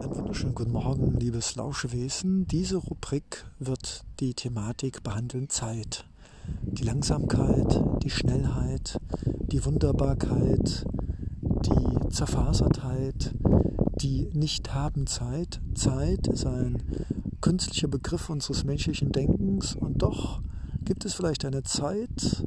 Einen 0.00 0.14
wunderschönen 0.14 0.54
guten 0.54 0.72
Morgen, 0.72 1.14
liebes 1.18 1.56
Lauschewesen. 1.56 2.46
Diese 2.46 2.76
Rubrik 2.76 3.44
wird 3.58 4.04
die 4.20 4.34
Thematik 4.34 5.02
behandeln 5.02 5.48
Zeit. 5.48 6.04
Die 6.62 6.84
Langsamkeit, 6.84 7.82
die 8.02 8.10
Schnellheit, 8.10 8.98
die 9.24 9.64
Wunderbarkeit, 9.64 10.84
die 11.40 12.10
Zerfasertheit, 12.10 13.34
die 14.00 14.28
Nicht-Haben-Zeit. 14.34 15.60
Zeit 15.74 16.26
ist 16.28 16.46
ein 16.46 16.82
künstlicher 17.40 17.88
Begriff 17.88 18.28
unseres 18.28 18.64
menschlichen 18.64 19.12
Denkens 19.12 19.74
und 19.74 20.02
doch 20.02 20.42
gibt 20.84 21.04
es 21.04 21.14
vielleicht 21.14 21.44
eine 21.44 21.62
Zeit, 21.62 22.46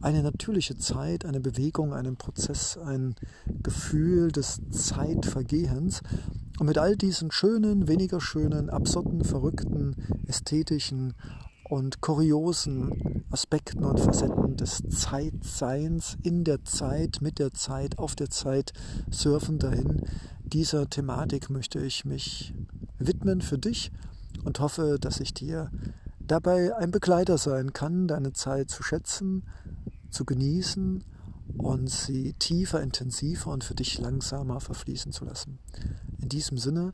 eine 0.00 0.22
natürliche 0.22 0.76
Zeit, 0.76 1.24
eine 1.24 1.40
Bewegung, 1.40 1.94
einen 1.94 2.16
Prozess, 2.16 2.76
ein 2.78 3.14
Gefühl 3.62 4.30
des 4.30 4.60
Zeitvergehens. 4.70 6.02
Und 6.58 6.66
mit 6.66 6.78
all 6.78 6.96
diesen 6.96 7.30
schönen, 7.30 7.86
weniger 7.86 8.20
schönen, 8.20 8.70
absurden, 8.70 9.24
verrückten, 9.24 9.96
ästhetischen 10.26 11.14
und 11.68 12.00
kuriosen 12.00 13.24
Aspekten 13.30 13.84
und 13.84 14.00
Facetten 14.00 14.56
des 14.56 14.82
Zeitseins 14.88 16.16
in 16.22 16.44
der 16.44 16.64
Zeit, 16.64 17.18
mit 17.20 17.38
der 17.38 17.52
Zeit, 17.52 17.98
auf 17.98 18.14
der 18.14 18.30
Zeit, 18.30 18.72
surfen 19.10 19.58
dahin. 19.58 20.02
Dieser 20.44 20.88
Thematik 20.88 21.50
möchte 21.50 21.80
ich 21.80 22.04
mich 22.04 22.54
widmen 22.98 23.40
für 23.42 23.58
dich 23.58 23.90
und 24.44 24.60
hoffe, 24.60 24.98
dass 25.00 25.20
ich 25.20 25.34
dir 25.34 25.70
dabei 26.20 26.74
ein 26.76 26.90
Begleiter 26.90 27.36
sein 27.36 27.72
kann, 27.72 28.08
deine 28.08 28.32
Zeit 28.32 28.70
zu 28.70 28.82
schätzen, 28.82 29.44
zu 30.10 30.24
genießen 30.24 31.04
und 31.58 31.90
sie 31.90 32.32
tiefer, 32.34 32.82
intensiver 32.82 33.50
und 33.50 33.64
für 33.64 33.74
dich 33.74 33.98
langsamer 33.98 34.60
verfließen 34.60 35.12
zu 35.12 35.24
lassen. 35.24 35.58
In 36.26 36.30
diesem 36.30 36.58
Sinne, 36.58 36.92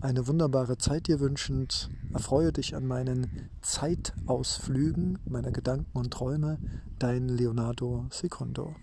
eine 0.00 0.26
wunderbare 0.26 0.76
Zeit 0.76 1.06
dir 1.06 1.18
wünschend, 1.18 1.88
erfreue 2.12 2.52
dich 2.52 2.76
an 2.76 2.86
meinen 2.86 3.48
Zeitausflügen 3.62 5.18
meiner 5.24 5.50
Gedanken 5.50 5.96
und 5.96 6.10
Träume, 6.10 6.58
dein 6.98 7.26
Leonardo 7.26 8.04
Secondo. 8.10 8.76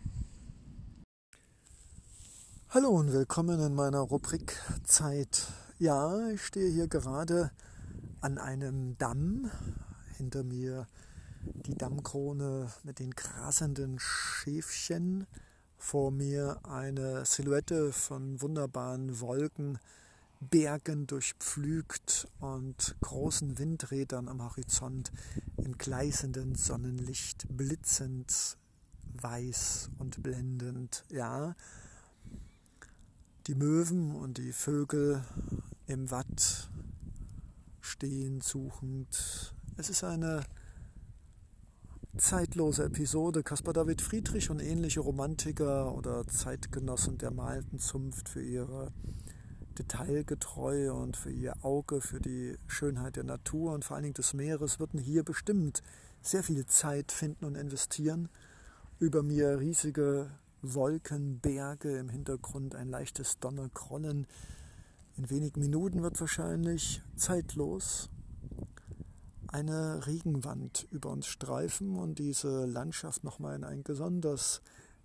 Hallo 2.69 2.89
und 2.89 3.13
willkommen 3.13 3.59
in 3.59 3.75
meiner 3.75 3.99
Rubrik 3.99 4.59
Zeit. 4.83 5.45
Ja, 5.77 6.27
ich 6.29 6.43
stehe 6.43 6.71
hier 6.71 6.87
gerade 6.87 7.51
an 8.19 8.39
einem 8.39 8.97
Damm. 8.97 9.51
Hinter 10.17 10.43
mir 10.43 10.87
die 11.67 11.75
Dammkrone 11.75 12.71
mit 12.81 12.97
den 12.97 13.11
grasenden 13.11 13.99
Schäfchen. 13.99 15.27
Vor 15.85 16.11
mir 16.11 16.61
eine 16.63 17.25
Silhouette 17.25 17.91
von 17.91 18.41
wunderbaren 18.41 19.19
Wolken, 19.19 19.79
Bergen 20.39 21.07
durchpflügt 21.07 22.25
und 22.39 22.95
großen 23.01 23.59
Windrädern 23.59 24.29
am 24.29 24.41
Horizont 24.41 25.11
im 25.57 25.77
gleißenden 25.77 26.55
Sonnenlicht, 26.55 27.45
blitzend 27.49 28.57
weiß 29.21 29.89
und 29.99 30.23
blendend. 30.23 31.03
Ja, 31.09 31.53
die 33.47 33.55
Möwen 33.55 34.15
und 34.15 34.37
die 34.37 34.53
Vögel 34.53 35.21
im 35.85 36.09
Watt 36.09 36.69
stehen 37.81 38.39
suchend. 38.39 39.53
Es 39.75 39.89
ist 39.89 40.05
eine 40.05 40.45
zeitlose 42.17 42.85
Episode. 42.85 43.41
Caspar 43.41 43.73
David 43.73 44.01
Friedrich 44.01 44.51
und 44.51 44.59
ähnliche 44.59 44.99
Romantiker 44.99 45.95
oder 45.95 46.27
Zeitgenossen 46.27 47.17
der 47.17 47.31
malten 47.31 47.79
Zunft 47.79 48.29
für 48.29 48.43
ihre 48.43 48.91
Detailgetreue 49.79 50.93
und 50.93 51.17
für 51.17 51.31
ihr 51.31 51.55
Auge, 51.65 52.01
für 52.01 52.19
die 52.19 52.55
Schönheit 52.67 53.15
der 53.15 53.23
Natur 53.23 53.73
und 53.73 53.83
vor 53.83 53.95
allen 53.95 54.03
Dingen 54.03 54.13
des 54.13 54.35
Meeres 54.35 54.79
würden 54.79 54.99
hier 54.99 55.23
bestimmt 55.23 55.81
sehr 56.21 56.43
viel 56.43 56.67
Zeit 56.67 57.11
finden 57.11 57.45
und 57.45 57.55
investieren. 57.55 58.29
Über 58.99 59.23
mir 59.23 59.59
riesige 59.59 60.29
Wolkenberge, 60.61 61.97
im 61.97 62.09
Hintergrund 62.09 62.75
ein 62.75 62.89
leichtes 62.89 63.39
Donnerkrollen. 63.39 64.27
In 65.17 65.29
wenigen 65.31 65.59
Minuten 65.59 66.03
wird 66.03 66.19
wahrscheinlich 66.19 67.01
zeitlos 67.15 68.09
eine 69.53 70.05
Regenwand 70.07 70.87
über 70.89 71.11
uns 71.11 71.27
streifen 71.27 71.95
und 71.95 72.17
diese 72.17 72.65
Landschaft 72.65 73.23
nochmal 73.23 73.55
in 73.55 73.63
ein 73.63 73.83
besonders, 73.83 74.61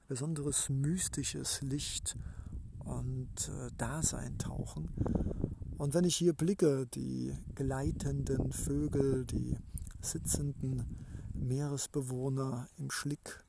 besonderes 0.09 0.71
mystisches 0.71 1.61
Licht 1.61 2.17
und 2.79 3.29
äh, 3.49 3.71
Dasein 3.77 4.39
tauchen. 4.39 4.89
Und 5.77 5.93
wenn 5.93 6.05
ich 6.05 6.17
hier 6.17 6.33
blicke, 6.33 6.87
die 6.87 7.37
gleitenden 7.55 8.53
Vögel, 8.53 9.27
die 9.27 9.57
sitzenden 10.01 10.97
Meeresbewohner 11.35 12.69
im 12.79 12.91
Schlick, 12.91 13.45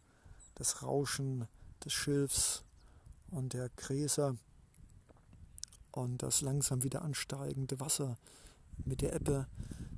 das 0.55 0.83
Rauschen 0.83 1.47
des 1.83 1.93
Schilfs 1.93 2.65
und 3.31 3.53
der 3.53 3.69
Gräser 3.77 4.35
und 5.91 6.21
das 6.21 6.41
langsam 6.41 6.83
wieder 6.83 7.03
ansteigende 7.03 7.79
Wasser 7.79 8.17
mit 8.83 9.01
der 9.01 9.15
Ebbe, 9.15 9.47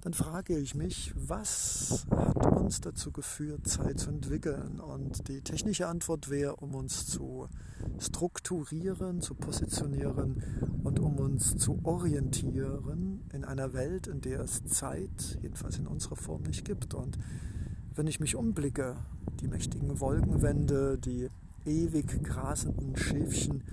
dann 0.01 0.13
frage 0.13 0.57
ich 0.57 0.73
mich, 0.73 1.13
was 1.15 2.07
hat 2.09 2.57
uns 2.57 2.81
dazu 2.81 3.11
geführt, 3.11 3.67
Zeit 3.67 3.99
zu 3.99 4.09
entwickeln? 4.09 4.79
Und 4.79 5.27
die 5.27 5.41
technische 5.41 5.87
Antwort 5.87 6.29
wäre, 6.29 6.55
um 6.55 6.73
uns 6.73 7.05
zu 7.05 7.47
strukturieren, 7.99 9.21
zu 9.21 9.35
positionieren 9.35 10.43
und 10.83 10.99
um 10.99 11.17
uns 11.17 11.55
zu 11.55 11.79
orientieren 11.83 13.21
in 13.31 13.45
einer 13.45 13.73
Welt, 13.73 14.07
in 14.07 14.21
der 14.21 14.41
es 14.41 14.63
Zeit, 14.65 15.37
jedenfalls 15.41 15.77
in 15.77 15.85
unserer 15.85 16.15
Form, 16.15 16.41
nicht 16.43 16.65
gibt. 16.65 16.95
Und 16.95 17.19
wenn 17.93 18.07
ich 18.07 18.19
mich 18.19 18.35
umblicke, 18.35 18.95
die 19.39 19.47
mächtigen 19.47 19.99
Wolkenwände, 19.99 20.97
die 20.97 21.29
ewig 21.65 22.23
grasenden 22.23 22.95
Schäfchen, 22.97 23.63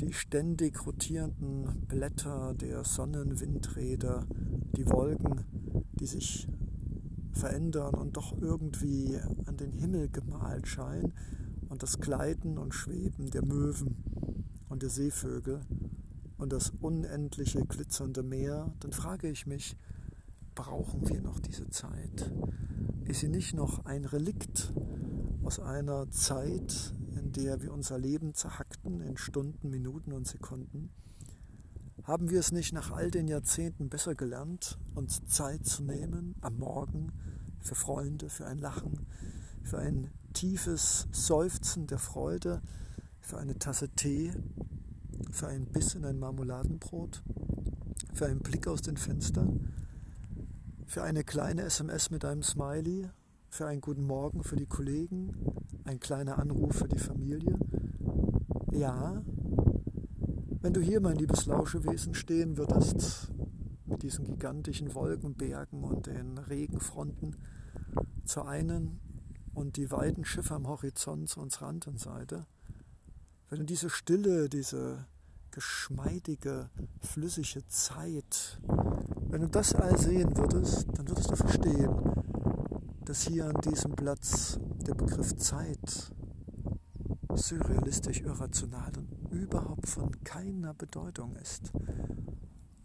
die 0.00 0.12
ständig 0.12 0.86
rotierenden 0.86 1.86
Blätter 1.88 2.54
der 2.54 2.84
Sonnenwindräder, 2.84 4.26
die 4.76 4.86
Wolken, 4.86 5.44
die 5.98 6.06
sich 6.06 6.48
verändern 7.32 7.94
und 7.94 8.16
doch 8.16 8.36
irgendwie 8.40 9.18
an 9.46 9.56
den 9.56 9.72
Himmel 9.72 10.08
gemalt 10.08 10.66
scheinen 10.66 11.12
und 11.68 11.82
das 11.82 11.98
Gleiten 11.98 12.58
und 12.58 12.74
Schweben 12.74 13.30
der 13.30 13.44
Möwen 13.44 13.96
und 14.68 14.82
der 14.82 14.90
Seevögel 14.90 15.60
und 16.38 16.52
das 16.52 16.70
unendliche 16.80 17.64
glitzernde 17.64 18.22
Meer, 18.22 18.72
dann 18.80 18.92
frage 18.92 19.28
ich 19.28 19.46
mich, 19.46 19.76
brauchen 20.54 21.08
wir 21.08 21.20
noch 21.20 21.40
diese 21.40 21.68
Zeit? 21.70 22.32
Ist 23.04 23.20
sie 23.20 23.28
nicht 23.28 23.54
noch 23.54 23.84
ein 23.84 24.04
Relikt 24.04 24.72
aus 25.42 25.60
einer 25.60 26.10
Zeit, 26.10 26.94
in 27.14 27.32
der 27.32 27.62
wir 27.62 27.72
unser 27.72 27.98
Leben 27.98 28.34
zerhackten 28.34 29.00
in 29.00 29.16
Stunden, 29.16 29.70
Minuten 29.70 30.12
und 30.12 30.26
Sekunden? 30.26 30.90
Haben 32.06 32.30
wir 32.30 32.38
es 32.38 32.52
nicht 32.52 32.72
nach 32.72 32.92
all 32.92 33.10
den 33.10 33.26
Jahrzehnten 33.26 33.88
besser 33.88 34.14
gelernt, 34.14 34.78
uns 34.94 35.26
Zeit 35.26 35.66
zu 35.66 35.82
nehmen 35.82 36.36
am 36.40 36.56
Morgen 36.56 37.10
für 37.58 37.74
Freunde, 37.74 38.28
für 38.28 38.46
ein 38.46 38.58
Lachen, 38.58 39.08
für 39.64 39.78
ein 39.78 40.12
tiefes 40.32 41.08
Seufzen 41.10 41.88
der 41.88 41.98
Freude, 41.98 42.62
für 43.18 43.38
eine 43.38 43.58
Tasse 43.58 43.88
Tee, 43.88 44.32
für 45.32 45.48
ein 45.48 45.66
Biss 45.66 45.96
in 45.96 46.04
ein 46.04 46.20
Marmeladenbrot, 46.20 47.24
für 48.14 48.26
einen 48.26 48.38
Blick 48.38 48.68
aus 48.68 48.82
den 48.82 48.96
Fenstern, 48.96 49.72
für 50.86 51.02
eine 51.02 51.24
kleine 51.24 51.62
SMS 51.62 52.12
mit 52.12 52.24
einem 52.24 52.44
Smiley, 52.44 53.10
für 53.48 53.66
einen 53.66 53.80
guten 53.80 54.06
Morgen 54.06 54.44
für 54.44 54.54
die 54.54 54.66
Kollegen, 54.66 55.34
ein 55.82 55.98
kleiner 55.98 56.38
Anruf 56.38 56.76
für 56.76 56.88
die 56.88 57.00
Familie. 57.00 57.58
Ja, 58.70 59.24
wenn 60.66 60.72
du 60.72 60.80
hier, 60.80 61.00
mein 61.00 61.14
liebes 61.14 61.46
Lauschewesen, 61.46 62.12
stehen 62.12 62.56
würdest, 62.56 63.30
mit 63.84 64.02
diesen 64.02 64.24
gigantischen 64.24 64.96
Wolkenbergen 64.96 65.84
und 65.84 66.06
den 66.06 66.38
Regenfronten 66.38 67.36
zur 68.24 68.48
einen 68.48 68.98
und 69.54 69.76
die 69.76 69.92
weiten 69.92 70.24
Schiffe 70.24 70.56
am 70.56 70.66
Horizont 70.66 71.28
zu 71.28 71.38
unserer 71.38 71.68
anderen 71.68 71.98
Seite, 71.98 72.46
wenn 73.48 73.60
du 73.60 73.64
diese 73.64 73.88
Stille, 73.88 74.48
diese 74.48 75.06
geschmeidige, 75.52 76.68
flüssige 77.00 77.64
Zeit, 77.68 78.60
wenn 79.28 79.42
du 79.42 79.48
das 79.48 79.72
all 79.72 79.96
sehen 79.96 80.36
würdest, 80.36 80.88
dann 80.94 81.08
würdest 81.08 81.30
du 81.30 81.36
verstehen, 81.36 81.94
dass 83.04 83.22
hier 83.22 83.46
an 83.46 83.60
diesem 83.60 83.94
Platz 83.94 84.58
der 84.84 84.94
Begriff 84.94 85.36
Zeit 85.36 86.12
surrealistisch, 87.36 88.22
irrational 88.22 88.90
und 88.98 89.15
überhaupt 89.36 89.88
von 89.88 90.10
keiner 90.24 90.74
Bedeutung 90.74 91.36
ist. 91.36 91.72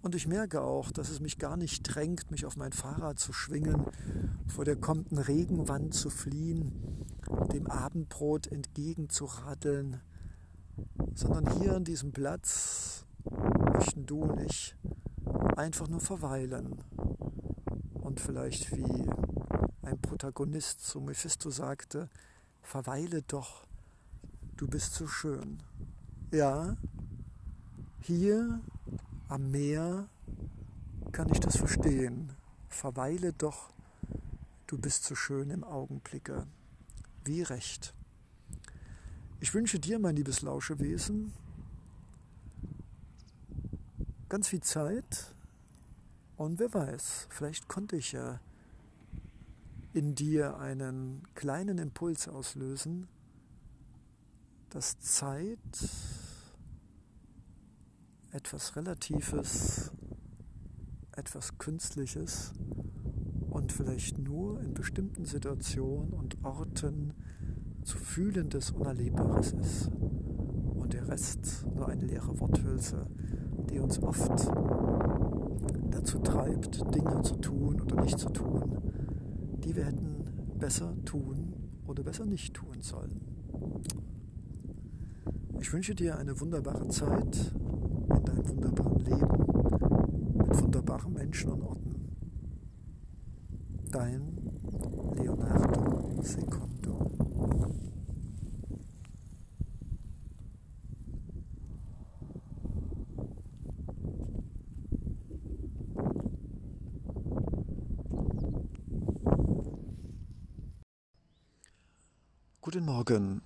Und 0.01 0.15
ich 0.15 0.27
merke 0.27 0.61
auch, 0.61 0.91
dass 0.91 1.09
es 1.09 1.19
mich 1.19 1.37
gar 1.37 1.57
nicht 1.57 1.83
drängt, 1.83 2.31
mich 2.31 2.45
auf 2.45 2.57
mein 2.57 2.71
Fahrrad 2.71 3.19
zu 3.19 3.33
schwingen, 3.33 3.85
vor 4.47 4.65
der 4.65 4.75
kommenden 4.75 5.19
Regenwand 5.19 5.93
zu 5.93 6.09
fliehen, 6.09 7.05
dem 7.53 7.67
Abendbrot 7.67 8.47
entgegenzuradeln, 8.47 10.01
sondern 11.13 11.59
hier 11.59 11.75
an 11.75 11.83
diesem 11.83 12.11
Platz, 12.11 13.05
möchten 13.73 14.05
du 14.05 14.21
und 14.21 14.39
ich 14.41 14.75
einfach 15.55 15.87
nur 15.87 15.99
verweilen 15.99 16.83
und 17.93 18.19
vielleicht 18.19 18.75
wie 18.75 19.09
ein 19.83 19.99
Protagonist 20.01 20.83
zu 20.83 20.99
Mephisto 20.99 21.49
sagte, 21.49 22.09
verweile 22.61 23.21
doch, 23.21 23.65
du 24.57 24.67
bist 24.67 24.95
so 24.95 25.07
schön. 25.07 25.61
Ja, 26.31 26.77
hier 27.99 28.61
am 29.27 29.51
Meer 29.51 30.07
kann 31.11 31.29
ich 31.29 31.41
das 31.41 31.57
verstehen. 31.57 32.31
Verweile 32.69 33.33
doch, 33.33 33.73
du 34.65 34.77
bist 34.77 35.03
so 35.03 35.13
schön 35.13 35.49
im 35.49 35.65
Augenblicke. 35.65 36.47
Wie 37.25 37.41
recht. 37.41 37.93
Ich 39.41 39.53
wünsche 39.53 39.77
dir, 39.77 39.99
mein 39.99 40.15
liebes 40.15 40.41
Lauschewesen, 40.41 41.33
ganz 44.29 44.47
viel 44.47 44.61
Zeit 44.61 45.35
und 46.37 46.59
wer 46.59 46.73
weiß, 46.73 47.27
vielleicht 47.29 47.67
konnte 47.67 47.97
ich 47.97 48.13
ja 48.13 48.39
in 49.91 50.15
dir 50.15 50.57
einen 50.59 51.27
kleinen 51.35 51.77
Impuls 51.77 52.29
auslösen, 52.29 53.09
dass 54.69 54.97
Zeit 55.01 55.59
etwas 58.33 58.75
Relatives, 58.77 59.91
etwas 61.17 61.57
Künstliches 61.57 62.53
und 63.49 63.73
vielleicht 63.73 64.17
nur 64.19 64.61
in 64.61 64.73
bestimmten 64.73 65.25
Situationen 65.25 66.13
und 66.13 66.37
Orten 66.43 67.13
zu 67.83 67.97
fühlendes 67.97 68.71
Unerlebbares 68.71 69.51
ist 69.53 69.91
und 70.75 70.93
der 70.93 71.09
Rest 71.09 71.65
nur 71.75 71.89
eine 71.89 72.05
leere 72.05 72.39
Worthülse, 72.39 73.05
die 73.69 73.79
uns 73.79 74.01
oft 74.01 74.47
dazu 75.89 76.19
treibt, 76.19 76.95
Dinge 76.95 77.21
zu 77.23 77.35
tun 77.35 77.81
oder 77.81 78.01
nicht 78.01 78.17
zu 78.17 78.29
tun, 78.29 78.77
die 79.63 79.75
wir 79.75 79.85
hätten 79.85 80.57
besser 80.57 80.95
tun 81.03 81.53
oder 81.85 82.03
besser 82.03 82.25
nicht 82.25 82.53
tun 82.53 82.81
sollen. 82.81 83.19
Ich 85.59 85.73
wünsche 85.73 85.95
dir 85.95 86.17
eine 86.17 86.39
wunderbare 86.39 86.87
Zeit 86.87 87.53
in 88.17 88.25
deinem 88.25 88.47
wunderbaren 88.47 88.99
Leben 88.99 90.37
mit 90.37 90.61
wunderbaren 90.61 91.13
Menschen 91.13 91.51
und 91.51 91.61
Orten. 91.63 92.17
Dein 93.91 94.37
Leonardo 95.15 96.21
Secondo. 96.21 97.11
Guten 112.61 112.85
Morgen. 112.85 113.41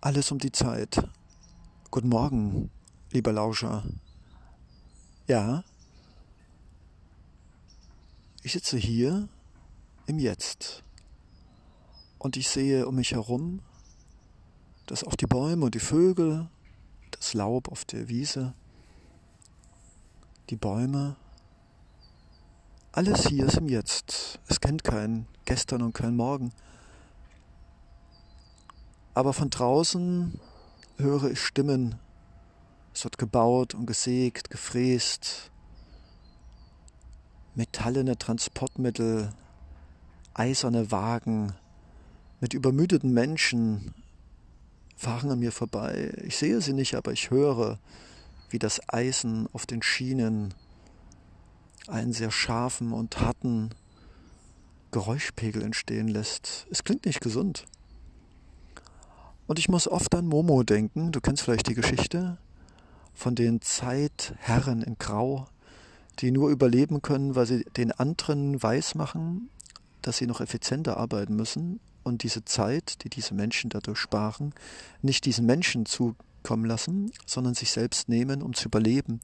Alles 0.00 0.30
um 0.30 0.38
die 0.38 0.52
Zeit. 0.52 1.02
Guten 1.90 2.08
Morgen, 2.08 2.70
lieber 3.10 3.32
Lauscher. 3.32 3.84
Ja, 5.26 5.64
ich 8.42 8.52
sitze 8.52 8.76
hier 8.78 9.28
im 10.06 10.18
Jetzt 10.18 10.82
und 12.18 12.36
ich 12.36 12.48
sehe 12.48 12.86
um 12.86 12.96
mich 12.96 13.12
herum, 13.12 13.60
dass 14.86 15.04
auch 15.04 15.14
die 15.14 15.26
Bäume 15.26 15.66
und 15.66 15.74
die 15.74 15.80
Vögel, 15.80 16.48
das 17.10 17.34
Laub 17.34 17.68
auf 17.68 17.84
der 17.84 18.08
Wiese, 18.08 18.54
die 20.48 20.56
Bäume, 20.56 21.16
alles 22.92 23.28
hier 23.28 23.46
ist 23.46 23.56
im 23.56 23.68
Jetzt. 23.68 24.40
Es 24.48 24.60
kennt 24.60 24.82
kein 24.82 25.26
Gestern 25.44 25.82
und 25.82 25.92
kein 25.92 26.16
Morgen. 26.16 26.52
Aber 29.14 29.32
von 29.32 29.50
draußen 29.50 30.40
höre 30.96 31.30
ich 31.30 31.40
Stimmen. 31.40 32.00
Es 33.00 33.04
wird 33.04 33.16
gebaut 33.16 33.74
und 33.74 33.86
gesägt, 33.86 34.50
gefräst. 34.50 35.50
Metallene 37.54 38.18
Transportmittel, 38.18 39.32
eiserne 40.34 40.90
Wagen 40.90 41.54
mit 42.40 42.52
übermüdeten 42.52 43.14
Menschen 43.14 43.94
fahren 44.96 45.30
an 45.30 45.38
mir 45.38 45.50
vorbei. 45.50 46.12
Ich 46.24 46.36
sehe 46.36 46.60
sie 46.60 46.74
nicht, 46.74 46.94
aber 46.94 47.12
ich 47.12 47.30
höre, 47.30 47.78
wie 48.50 48.58
das 48.58 48.86
Eisen 48.90 49.48
auf 49.54 49.64
den 49.64 49.82
Schienen 49.82 50.52
einen 51.88 52.12
sehr 52.12 52.30
scharfen 52.30 52.92
und 52.92 53.18
harten 53.18 53.70
Geräuschpegel 54.90 55.62
entstehen 55.62 56.08
lässt. 56.08 56.66
Es 56.70 56.84
klingt 56.84 57.06
nicht 57.06 57.22
gesund. 57.22 57.64
Und 59.46 59.58
ich 59.58 59.70
muss 59.70 59.88
oft 59.88 60.14
an 60.14 60.26
Momo 60.26 60.64
denken. 60.64 61.12
Du 61.12 61.22
kennst 61.22 61.44
vielleicht 61.44 61.66
die 61.66 61.74
Geschichte 61.74 62.36
von 63.20 63.34
den 63.34 63.60
Zeitherren 63.60 64.80
in 64.80 64.96
Grau, 64.98 65.46
die 66.20 66.30
nur 66.30 66.48
überleben 66.48 67.02
können, 67.02 67.34
weil 67.34 67.44
sie 67.44 67.64
den 67.76 67.92
anderen 67.92 68.62
weismachen, 68.62 69.50
dass 70.00 70.16
sie 70.16 70.26
noch 70.26 70.40
effizienter 70.40 70.96
arbeiten 70.96 71.36
müssen 71.36 71.80
und 72.02 72.22
diese 72.22 72.46
Zeit, 72.46 73.04
die 73.04 73.10
diese 73.10 73.34
Menschen 73.34 73.68
dadurch 73.68 73.98
sparen, 73.98 74.54
nicht 75.02 75.26
diesen 75.26 75.44
Menschen 75.44 75.84
zukommen 75.84 76.64
lassen, 76.64 77.12
sondern 77.26 77.52
sich 77.52 77.72
selbst 77.72 78.08
nehmen, 78.08 78.40
um 78.40 78.54
zu 78.54 78.68
überleben 78.68 79.20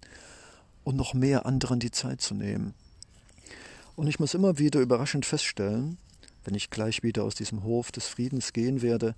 und 0.84 0.96
noch 0.96 1.14
mehr 1.14 1.46
anderen 1.46 1.80
die 1.80 1.90
Zeit 1.90 2.20
zu 2.20 2.34
nehmen. 2.34 2.74
Und 3.96 4.08
ich 4.08 4.20
muss 4.20 4.34
immer 4.34 4.58
wieder 4.58 4.80
überraschend 4.80 5.24
feststellen, 5.24 5.96
wenn 6.44 6.54
ich 6.54 6.68
gleich 6.68 7.02
wieder 7.02 7.24
aus 7.24 7.34
diesem 7.34 7.62
Hof 7.64 7.92
des 7.92 8.08
Friedens 8.08 8.52
gehen 8.52 8.82
werde 8.82 9.14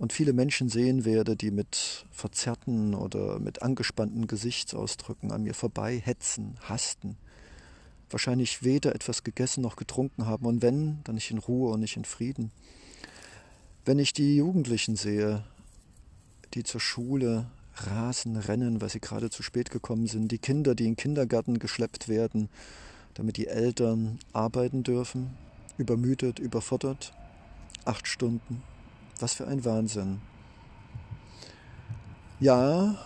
und 0.00 0.14
viele 0.14 0.32
Menschen 0.32 0.70
sehen 0.70 1.04
werde, 1.04 1.36
die 1.36 1.50
mit 1.50 2.06
verzerrten 2.10 2.94
oder 2.94 3.38
mit 3.38 3.60
angespannten 3.60 4.26
Gesichtsausdrücken 4.26 5.30
an 5.30 5.42
mir 5.42 5.52
vorbei 5.52 6.00
hetzen, 6.02 6.56
hasten, 6.62 7.18
wahrscheinlich 8.08 8.64
weder 8.64 8.94
etwas 8.94 9.24
gegessen 9.24 9.60
noch 9.60 9.76
getrunken 9.76 10.24
haben 10.24 10.46
und 10.46 10.62
wenn, 10.62 11.00
dann 11.04 11.16
nicht 11.16 11.30
in 11.30 11.36
Ruhe 11.36 11.70
und 11.70 11.80
nicht 11.80 11.98
in 11.98 12.06
Frieden. 12.06 12.50
Wenn 13.84 13.98
ich 13.98 14.14
die 14.14 14.36
Jugendlichen 14.36 14.96
sehe, 14.96 15.44
die 16.54 16.64
zur 16.64 16.80
Schule 16.80 17.50
rasen, 17.74 18.38
rennen, 18.38 18.80
weil 18.80 18.88
sie 18.88 19.00
gerade 19.00 19.28
zu 19.28 19.42
spät 19.42 19.70
gekommen 19.70 20.06
sind, 20.06 20.32
die 20.32 20.38
Kinder, 20.38 20.74
die 20.74 20.84
in 20.84 20.92
den 20.92 20.96
Kindergarten 20.96 21.58
geschleppt 21.58 22.08
werden, 22.08 22.48
damit 23.12 23.36
die 23.36 23.48
Eltern 23.48 24.18
arbeiten 24.32 24.82
dürfen, 24.82 25.36
übermüdet, 25.76 26.38
überfordert, 26.38 27.12
acht 27.84 28.08
Stunden, 28.08 28.62
was 29.22 29.34
für 29.34 29.46
ein 29.46 29.64
Wahnsinn. 29.64 30.20
Ja, 32.38 32.96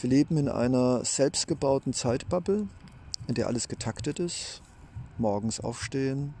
wir 0.00 0.10
leben 0.10 0.36
in 0.36 0.48
einer 0.48 1.04
selbstgebauten 1.04 1.92
Zeitbubble, 1.92 2.68
in 3.26 3.34
der 3.34 3.46
alles 3.46 3.68
getaktet 3.68 4.18
ist. 4.18 4.62
Morgens 5.18 5.60
aufstehen, 5.60 6.34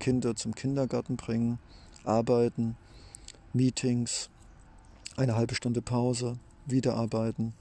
Kinder 0.00 0.34
zum 0.34 0.54
Kindergarten 0.54 1.16
bringen, 1.16 1.58
arbeiten, 2.04 2.76
Meetings, 3.52 4.30
eine 5.16 5.36
halbe 5.36 5.54
Stunde 5.54 5.82
Pause, 5.82 6.38
wieder 6.66 6.94
arbeiten, 6.94 7.54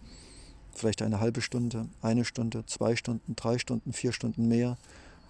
vielleicht 0.74 1.02
eine 1.02 1.20
halbe 1.20 1.42
Stunde, 1.42 1.88
eine 2.02 2.26
Stunde, 2.26 2.66
zwei 2.66 2.96
Stunden, 2.96 3.36
drei 3.36 3.58
Stunden, 3.58 3.94
vier 3.94 4.14
Stunden 4.14 4.48
mehr, 4.48 4.78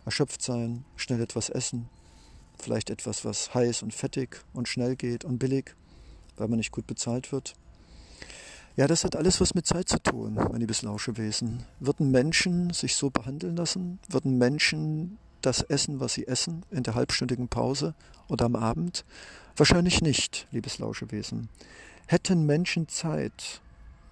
erschöpft 0.06 0.42
sein, 0.42 0.86
schnell 0.96 1.22
etwas 1.22 1.50
essen, 1.50 1.90
vielleicht 2.64 2.90
etwas, 2.90 3.26
was 3.26 3.54
heiß 3.54 3.84
und 3.84 3.94
fettig 3.94 4.42
und 4.54 4.68
schnell 4.68 4.96
geht 4.96 5.26
und 5.26 5.38
billig, 5.38 5.76
weil 6.38 6.48
man 6.48 6.58
nicht 6.58 6.72
gut 6.72 6.88
bezahlt 6.88 7.32
wird. 7.32 7.54
Ja, 8.76 8.88
das 8.88 9.04
hat 9.04 9.16
alles 9.16 9.40
was 9.40 9.54
mit 9.54 9.68
Zeit 9.68 9.88
zu 9.88 10.02
tun, 10.02 10.34
mein 10.34 10.60
liebes 10.60 10.82
Lauschewesen. 10.82 11.64
Würden 11.80 12.10
Menschen 12.10 12.72
sich 12.72 12.96
so 12.96 13.12
behandeln 13.12 13.56
lassen? 13.56 14.00
Würden 14.10 14.40
Menschen 14.40 15.20
das 15.42 15.62
essen, 15.62 16.00
was 16.00 16.16
sie 16.16 16.28
essen, 16.28 16.66
in 16.72 16.82
der 16.82 16.96
halbstündigen 16.96 17.50
Pause 17.50 17.94
oder 18.30 18.46
am 18.46 18.56
Abend? 18.56 19.06
Wahrscheinlich 19.56 20.02
nicht, 20.02 20.48
liebes 20.52 20.80
Lauschewesen. 20.80 21.50
Hätten 22.08 22.48
Menschen 22.48 22.88
Zeit, 22.88 23.62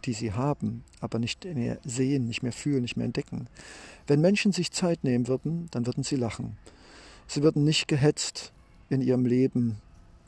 die 0.06 0.14
sie 0.14 0.34
haben, 0.34 0.84
aber 1.00 1.18
nicht 1.18 1.44
mehr 1.44 1.80
sehen, 1.84 2.26
nicht 2.26 2.44
mehr 2.44 2.54
fühlen, 2.54 2.84
nicht 2.84 2.98
mehr 2.98 3.06
entdecken. 3.06 3.48
Wenn 4.06 4.22
Menschen 4.22 4.52
sich 4.52 4.72
Zeit 4.72 5.04
nehmen 5.04 5.28
würden, 5.28 5.70
dann 5.72 5.88
würden 5.88 6.04
sie 6.04 6.18
lachen. 6.18 6.58
Sie 7.34 7.44
würden 7.44 7.64
nicht 7.64 7.88
gehetzt 7.88 8.52
in 8.90 9.00
ihrem 9.00 9.26
Leben 9.26 9.78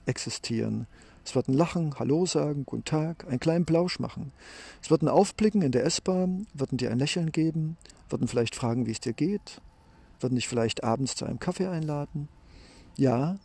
existieren. 0.06 0.88
Es 1.26 1.36
würden 1.36 1.54
lachen, 1.54 2.00
Hallo 2.00 2.26
sagen, 2.26 2.64
Guten 2.66 2.86
Tag, 2.86 3.28
einen 3.28 3.42
kleinen 3.42 3.66
Plausch 3.66 4.00
machen. 4.00 4.32
Es 4.82 4.90
würden 4.90 5.10
aufblicken 5.10 5.62
in 5.64 5.74
der 5.74 5.84
S-Bahn, 5.84 6.48
würden 6.54 6.78
dir 6.78 6.92
ein 6.92 7.00
Lächeln 7.00 7.34
geben, 7.34 7.76
würden 8.08 8.30
vielleicht 8.30 8.56
fragen, 8.56 8.86
wie 8.86 8.92
es 8.92 9.02
dir 9.02 9.12
geht, 9.12 9.60
würden 10.22 10.36
dich 10.36 10.48
vielleicht 10.48 10.86
abends 10.86 11.18
zu 11.18 11.26
einem 11.26 11.40
Kaffee 11.40 11.68
einladen. 11.68 12.30
Ja, 12.96 13.36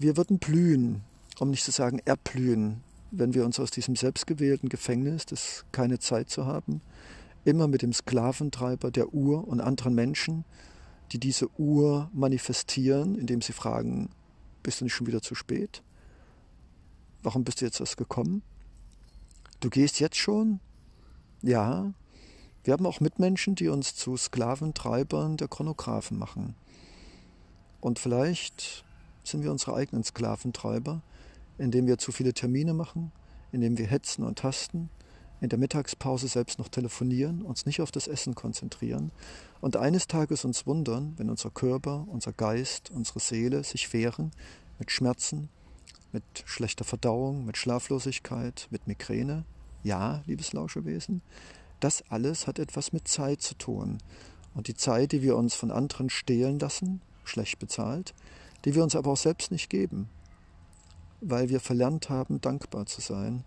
wir 0.00 0.16
würden 0.16 0.40
blühen, 0.40 1.02
um 1.38 1.50
nicht 1.50 1.62
zu 1.62 1.70
sagen 1.70 2.00
erblühen, 2.06 2.82
wenn 3.12 3.34
wir 3.34 3.44
uns 3.44 3.60
aus 3.60 3.70
diesem 3.70 3.94
selbstgewählten 3.94 4.68
Gefängnis, 4.68 5.26
das 5.26 5.64
keine 5.70 6.00
Zeit 6.00 6.28
zu 6.28 6.44
haben, 6.44 6.80
immer 7.44 7.68
mit 7.68 7.82
dem 7.82 7.92
Sklaventreiber 7.92 8.90
der 8.90 9.14
Uhr 9.14 9.46
und 9.46 9.60
anderen 9.60 9.94
Menschen, 9.94 10.44
die 11.12 11.18
diese 11.18 11.48
Uhr 11.58 12.10
manifestieren, 12.12 13.16
indem 13.16 13.40
sie 13.40 13.52
fragen, 13.52 14.10
bist 14.62 14.80
du 14.80 14.84
nicht 14.84 14.94
schon 14.94 15.06
wieder 15.06 15.22
zu 15.22 15.34
spät? 15.34 15.82
Warum 17.22 17.44
bist 17.44 17.60
du 17.60 17.64
jetzt 17.64 17.80
erst 17.80 17.96
gekommen? 17.96 18.42
Du 19.60 19.70
gehst 19.70 20.00
jetzt 20.00 20.16
schon? 20.16 20.60
Ja. 21.42 21.92
Wir 22.64 22.72
haben 22.72 22.86
auch 22.86 23.00
Mitmenschen, 23.00 23.54
die 23.54 23.68
uns 23.68 23.94
zu 23.94 24.16
Sklaventreibern 24.16 25.36
der 25.36 25.48
Chronographen 25.48 26.18
machen. 26.18 26.56
Und 27.80 27.98
vielleicht 27.98 28.84
sind 29.22 29.44
wir 29.44 29.52
unsere 29.52 29.74
eigenen 29.74 30.02
Sklaventreiber, 30.02 31.02
indem 31.58 31.86
wir 31.86 31.98
zu 31.98 32.10
viele 32.12 32.34
Termine 32.34 32.74
machen, 32.74 33.12
indem 33.52 33.78
wir 33.78 33.86
hetzen 33.86 34.24
und 34.24 34.38
tasten, 34.38 34.90
in 35.40 35.48
der 35.48 35.58
Mittagspause 35.58 36.28
selbst 36.28 36.58
noch 36.58 36.68
telefonieren, 36.68 37.42
uns 37.42 37.66
nicht 37.66 37.80
auf 37.80 37.90
das 37.90 38.08
Essen 38.08 38.34
konzentrieren 38.34 39.10
und 39.60 39.76
eines 39.76 40.06
Tages 40.06 40.44
uns 40.44 40.66
wundern, 40.66 41.14
wenn 41.16 41.30
unser 41.30 41.50
Körper, 41.50 42.06
unser 42.08 42.32
Geist, 42.32 42.90
unsere 42.90 43.20
Seele 43.20 43.62
sich 43.64 43.92
wehren 43.92 44.30
mit 44.78 44.90
Schmerzen, 44.90 45.48
mit 46.12 46.24
schlechter 46.46 46.84
Verdauung, 46.84 47.44
mit 47.44 47.56
Schlaflosigkeit, 47.56 48.68
mit 48.70 48.86
Migräne. 48.86 49.44
Ja, 49.82 50.22
liebes 50.26 50.52
Lauschewesen, 50.52 51.22
das 51.80 52.02
alles 52.08 52.46
hat 52.46 52.58
etwas 52.58 52.92
mit 52.92 53.06
Zeit 53.06 53.42
zu 53.42 53.54
tun. 53.54 53.98
Und 54.54 54.68
die 54.68 54.74
Zeit, 54.74 55.12
die 55.12 55.22
wir 55.22 55.36
uns 55.36 55.54
von 55.54 55.70
anderen 55.70 56.08
stehlen 56.08 56.58
lassen, 56.58 57.02
schlecht 57.24 57.58
bezahlt, 57.58 58.14
die 58.64 58.74
wir 58.74 58.82
uns 58.82 58.96
aber 58.96 59.12
auch 59.12 59.16
selbst 59.16 59.50
nicht 59.50 59.68
geben, 59.68 60.08
weil 61.20 61.50
wir 61.50 61.60
verlernt 61.60 62.08
haben, 62.08 62.40
dankbar 62.40 62.86
zu 62.86 63.00
sein, 63.00 63.44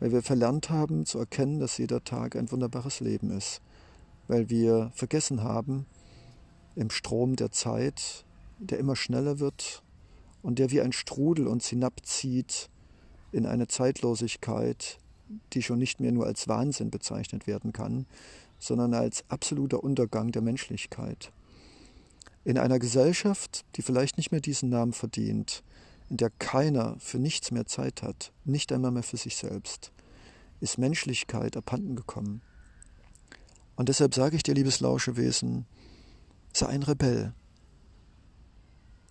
weil 0.00 0.12
wir 0.12 0.22
verlernt 0.22 0.70
haben 0.70 1.06
zu 1.06 1.18
erkennen, 1.18 1.60
dass 1.60 1.78
jeder 1.78 2.02
Tag 2.02 2.34
ein 2.34 2.50
wunderbares 2.50 3.00
Leben 3.00 3.30
ist, 3.30 3.60
weil 4.26 4.48
wir 4.50 4.90
vergessen 4.94 5.42
haben, 5.42 5.86
im 6.74 6.90
Strom 6.90 7.36
der 7.36 7.50
Zeit, 7.50 8.24
der 8.58 8.78
immer 8.78 8.96
schneller 8.96 9.38
wird 9.38 9.82
und 10.42 10.58
der 10.58 10.70
wie 10.70 10.80
ein 10.80 10.92
Strudel 10.92 11.46
uns 11.46 11.68
hinabzieht 11.68 12.70
in 13.32 13.46
eine 13.46 13.68
Zeitlosigkeit, 13.68 14.98
die 15.52 15.62
schon 15.62 15.78
nicht 15.78 16.00
mehr 16.00 16.12
nur 16.12 16.26
als 16.26 16.48
Wahnsinn 16.48 16.90
bezeichnet 16.90 17.46
werden 17.46 17.72
kann, 17.72 18.06
sondern 18.58 18.94
als 18.94 19.24
absoluter 19.28 19.82
Untergang 19.84 20.32
der 20.32 20.42
Menschlichkeit. 20.42 21.32
In 22.44 22.58
einer 22.58 22.78
Gesellschaft, 22.78 23.64
die 23.76 23.82
vielleicht 23.82 24.16
nicht 24.16 24.32
mehr 24.32 24.40
diesen 24.40 24.70
Namen 24.70 24.92
verdient, 24.92 25.62
in 26.10 26.16
der 26.16 26.30
keiner 26.30 26.96
für 26.98 27.18
nichts 27.18 27.52
mehr 27.52 27.66
Zeit 27.66 28.02
hat, 28.02 28.32
nicht 28.44 28.72
einmal 28.72 28.90
mehr 28.90 29.04
für 29.04 29.16
sich 29.16 29.36
selbst, 29.36 29.92
ist 30.60 30.76
Menschlichkeit 30.76 31.56
abhanden 31.56 31.94
gekommen. 31.94 32.42
Und 33.76 33.88
deshalb 33.88 34.14
sage 34.14 34.36
ich 34.36 34.42
dir, 34.42 34.54
liebes 34.54 34.80
Lauschewesen, 34.80 35.66
sei 36.52 36.66
ein 36.66 36.82
Rebell. 36.82 37.32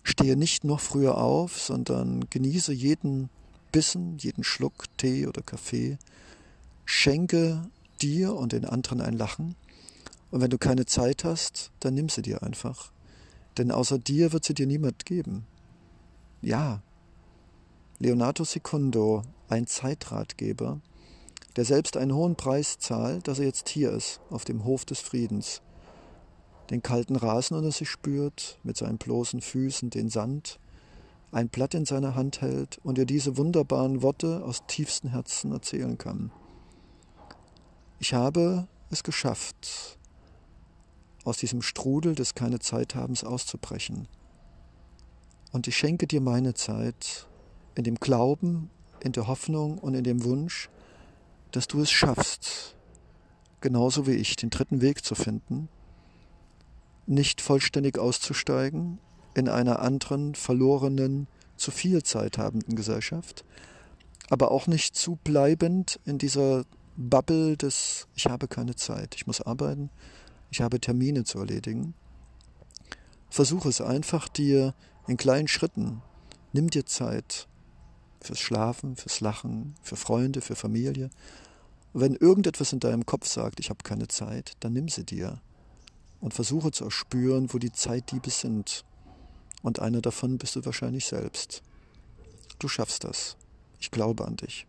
Stehe 0.04 0.36
nicht 0.36 0.62
noch 0.64 0.80
früher 0.80 1.16
auf, 1.16 1.58
sondern 1.58 2.28
genieße 2.28 2.72
jeden 2.72 3.30
Bissen, 3.72 4.18
jeden 4.18 4.44
Schluck 4.44 4.84
Tee 4.98 5.26
oder 5.26 5.42
Kaffee. 5.42 5.98
Schenke 6.84 7.62
dir 8.02 8.34
und 8.34 8.52
den 8.52 8.64
anderen 8.64 9.00
ein 9.00 9.14
Lachen. 9.14 9.56
Und 10.30 10.40
wenn 10.42 10.50
du 10.50 10.58
keine 10.58 10.86
Zeit 10.86 11.24
hast, 11.24 11.72
dann 11.80 11.94
nimm 11.94 12.08
sie 12.08 12.22
dir 12.22 12.42
einfach. 12.42 12.92
Denn 13.58 13.70
außer 13.70 13.98
dir 13.98 14.32
wird 14.32 14.44
sie 14.44 14.54
dir 14.54 14.66
niemand 14.66 15.06
geben. 15.06 15.46
Ja, 16.42 16.82
Leonardo 18.02 18.44
Secundo, 18.44 19.24
ein 19.50 19.66
Zeitratgeber, 19.66 20.80
der 21.56 21.66
selbst 21.66 21.98
einen 21.98 22.14
hohen 22.14 22.34
Preis 22.34 22.78
zahlt, 22.78 23.28
dass 23.28 23.40
er 23.40 23.44
jetzt 23.44 23.68
hier 23.68 23.90
ist, 23.90 24.22
auf 24.30 24.46
dem 24.46 24.64
Hof 24.64 24.86
des 24.86 25.00
Friedens, 25.00 25.60
den 26.70 26.82
kalten 26.82 27.14
Rasen 27.14 27.58
unter 27.58 27.70
sich 27.72 27.90
spürt, 27.90 28.58
mit 28.62 28.78
seinen 28.78 28.96
bloßen 28.96 29.42
Füßen 29.42 29.90
den 29.90 30.08
Sand, 30.08 30.58
ein 31.30 31.50
Blatt 31.50 31.74
in 31.74 31.84
seiner 31.84 32.14
Hand 32.14 32.40
hält 32.40 32.78
und 32.84 32.96
ihr 32.96 33.04
diese 33.04 33.36
wunderbaren 33.36 34.00
Worte 34.00 34.42
aus 34.46 34.64
tiefstem 34.66 35.10
Herzen 35.10 35.52
erzählen 35.52 35.98
kann. 35.98 36.32
Ich 37.98 38.14
habe 38.14 38.66
es 38.88 39.02
geschafft, 39.02 39.98
aus 41.24 41.36
diesem 41.36 41.60
Strudel 41.60 42.14
des 42.14 42.34
keine 42.34 42.60
Zeit 42.60 42.94
habens 42.94 43.24
auszubrechen. 43.24 44.08
Und 45.52 45.68
ich 45.68 45.76
schenke 45.76 46.06
dir 46.06 46.22
meine 46.22 46.54
Zeit 46.54 47.26
in 47.74 47.84
dem 47.84 47.96
Glauben, 47.96 48.70
in 49.00 49.12
der 49.12 49.26
Hoffnung 49.26 49.78
und 49.78 49.94
in 49.94 50.04
dem 50.04 50.24
Wunsch, 50.24 50.68
dass 51.52 51.66
du 51.66 51.80
es 51.80 51.90
schaffst, 51.90 52.76
genauso 53.60 54.06
wie 54.06 54.14
ich, 54.14 54.36
den 54.36 54.50
dritten 54.50 54.80
Weg 54.80 55.04
zu 55.04 55.14
finden, 55.14 55.68
nicht 57.06 57.40
vollständig 57.40 57.98
auszusteigen 57.98 58.98
in 59.34 59.48
einer 59.48 59.80
anderen, 59.80 60.34
verlorenen, 60.34 61.26
zu 61.56 61.70
viel 61.70 62.02
Zeit 62.02 62.38
habenden 62.38 62.74
Gesellschaft, 62.74 63.44
aber 64.30 64.50
auch 64.50 64.66
nicht 64.66 64.96
zu 64.96 65.18
bleibend 65.22 66.00
in 66.04 66.16
dieser 66.16 66.64
Bubble 66.96 67.56
des 67.56 68.08
Ich 68.14 68.26
habe 68.26 68.48
keine 68.48 68.76
Zeit, 68.76 69.14
ich 69.14 69.26
muss 69.26 69.40
arbeiten, 69.40 69.90
ich 70.50 70.62
habe 70.62 70.80
Termine 70.80 71.24
zu 71.24 71.38
erledigen. 71.38 71.94
Versuche 73.28 73.68
es 73.68 73.80
einfach 73.80 74.28
dir 74.28 74.74
in 75.06 75.16
kleinen 75.16 75.48
Schritten. 75.48 76.02
Nimm 76.52 76.68
dir 76.70 76.86
Zeit, 76.86 77.46
fürs 78.20 78.40
Schlafen, 78.40 78.96
fürs 78.96 79.20
Lachen, 79.20 79.74
für 79.82 79.96
Freunde, 79.96 80.40
für 80.40 80.56
Familie. 80.56 81.10
Und 81.92 82.00
wenn 82.02 82.14
irgendetwas 82.14 82.72
in 82.72 82.80
deinem 82.80 83.06
Kopf 83.06 83.26
sagt, 83.26 83.60
ich 83.60 83.70
habe 83.70 83.82
keine 83.82 84.08
Zeit, 84.08 84.52
dann 84.60 84.72
nimm 84.72 84.88
sie 84.88 85.04
dir 85.04 85.40
und 86.20 86.34
versuche 86.34 86.70
zu 86.70 86.84
erspüren, 86.84 87.52
wo 87.52 87.58
die 87.58 87.72
Zeitdiebe 87.72 88.30
sind. 88.30 88.84
Und 89.62 89.80
einer 89.80 90.00
davon 90.00 90.38
bist 90.38 90.56
du 90.56 90.64
wahrscheinlich 90.64 91.06
selbst. 91.06 91.62
Du 92.58 92.68
schaffst 92.68 93.04
das. 93.04 93.36
Ich 93.78 93.90
glaube 93.90 94.26
an 94.26 94.36
dich. 94.36 94.66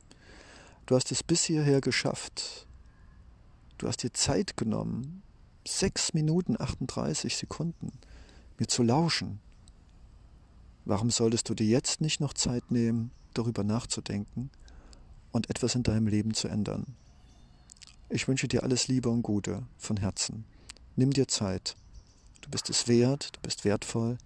Du 0.86 0.96
hast 0.96 1.12
es 1.12 1.24
bis 1.24 1.43
hierher 1.43 1.81
geschafft. 1.81 2.67
Du 3.77 3.88
hast 3.88 4.03
dir 4.03 4.13
Zeit 4.13 4.58
genommen, 4.58 5.24
sechs 5.67 6.13
Minuten 6.13 6.55
38 6.60 7.36
Sekunden, 7.36 7.91
mir 8.58 8.67
zu 8.67 8.84
lauschen. 8.84 9.39
Warum 10.85 11.09
solltest 11.11 11.47
du 11.50 11.53
dir 11.53 11.67
jetzt 11.67 12.01
nicht 12.01 12.19
noch 12.19 12.33
Zeit 12.33 12.71
nehmen, 12.71 13.11
darüber 13.33 13.63
nachzudenken 13.63 14.50
und 15.31 15.50
etwas 15.50 15.75
in 15.75 15.83
deinem 15.83 16.07
Leben 16.07 16.33
zu 16.33 16.47
ändern. 16.47 16.85
Ich 18.09 18.27
wünsche 18.27 18.47
dir 18.47 18.63
alles 18.63 18.88
Liebe 18.88 19.09
und 19.09 19.21
Gute 19.21 19.63
von 19.77 19.97
Herzen. 19.97 20.43
Nimm 20.95 21.11
dir 21.11 21.27
Zeit. 21.27 21.75
Du 22.41 22.50
bist 22.50 22.69
es 22.69 22.88
wert, 22.88 23.29
du 23.35 23.39
bist 23.41 23.63
wertvoll. 23.63 24.17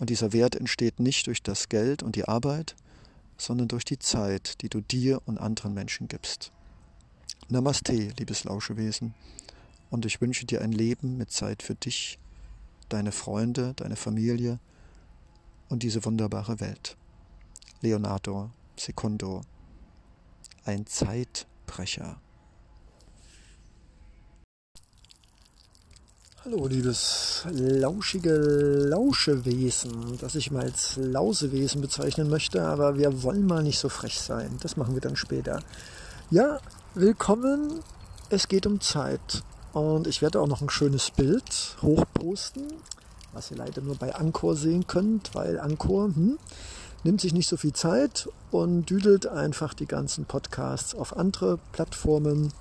Und 0.00 0.08
dieser 0.08 0.32
Wert 0.32 0.56
entsteht 0.56 1.00
nicht 1.00 1.26
durch 1.26 1.42
das 1.42 1.68
Geld 1.68 2.02
und 2.02 2.16
die 2.16 2.26
Arbeit, 2.26 2.74
sondern 3.36 3.68
durch 3.68 3.84
die 3.84 3.98
Zeit, 3.98 4.62
die 4.62 4.68
du 4.68 4.80
dir 4.80 5.20
und 5.26 5.38
anderen 5.38 5.74
Menschen 5.74 6.08
gibst. 6.08 6.50
Namaste, 7.48 7.92
liebes 8.18 8.44
Lauschewesen. 8.44 9.14
Und 9.90 10.06
ich 10.06 10.20
wünsche 10.22 10.46
dir 10.46 10.62
ein 10.62 10.72
Leben 10.72 11.18
mit 11.18 11.30
Zeit 11.30 11.62
für 11.62 11.74
dich, 11.74 12.18
deine 12.88 13.12
Freunde, 13.12 13.74
deine 13.76 13.96
Familie 13.96 14.58
und 15.72 15.82
diese 15.82 16.04
wunderbare 16.04 16.60
Welt. 16.60 16.96
Leonardo 17.80 18.50
Secundo, 18.78 19.40
ein 20.64 20.86
Zeitbrecher. 20.86 22.20
Hallo, 26.44 26.66
liebes 26.66 27.46
lauschige 27.50 28.34
Lauschewesen, 28.34 30.18
das 30.18 30.34
ich 30.34 30.50
mal 30.50 30.64
als 30.64 30.96
Lausewesen 30.96 31.80
bezeichnen 31.80 32.28
möchte, 32.28 32.62
aber 32.62 32.98
wir 32.98 33.22
wollen 33.22 33.46
mal 33.46 33.62
nicht 33.62 33.78
so 33.78 33.88
frech 33.88 34.20
sein. 34.20 34.58
Das 34.60 34.76
machen 34.76 34.92
wir 34.94 35.00
dann 35.00 35.16
später. 35.16 35.62
Ja, 36.30 36.60
willkommen. 36.94 37.80
Es 38.28 38.48
geht 38.48 38.66
um 38.66 38.80
Zeit. 38.80 39.42
Und 39.72 40.06
ich 40.06 40.20
werde 40.20 40.38
auch 40.40 40.48
noch 40.48 40.60
ein 40.60 40.68
schönes 40.68 41.10
Bild 41.10 41.78
hochposten, 41.80 42.64
was 43.32 43.50
ihr 43.50 43.56
leider 43.56 43.80
nur 43.82 43.96
bei 43.96 44.14
Anchor 44.14 44.56
sehen 44.56 44.86
könnt, 44.86 45.34
weil 45.34 45.58
Anchor, 45.58 46.06
hm, 46.06 46.38
nimmt 47.04 47.20
sich 47.20 47.32
nicht 47.32 47.48
so 47.48 47.56
viel 47.56 47.72
Zeit 47.72 48.28
und 48.50 48.88
düdelt 48.88 49.26
einfach 49.26 49.74
die 49.74 49.86
ganzen 49.86 50.24
Podcasts 50.24 50.94
auf 50.94 51.16
andere 51.16 51.58
Plattformen. 51.72 52.52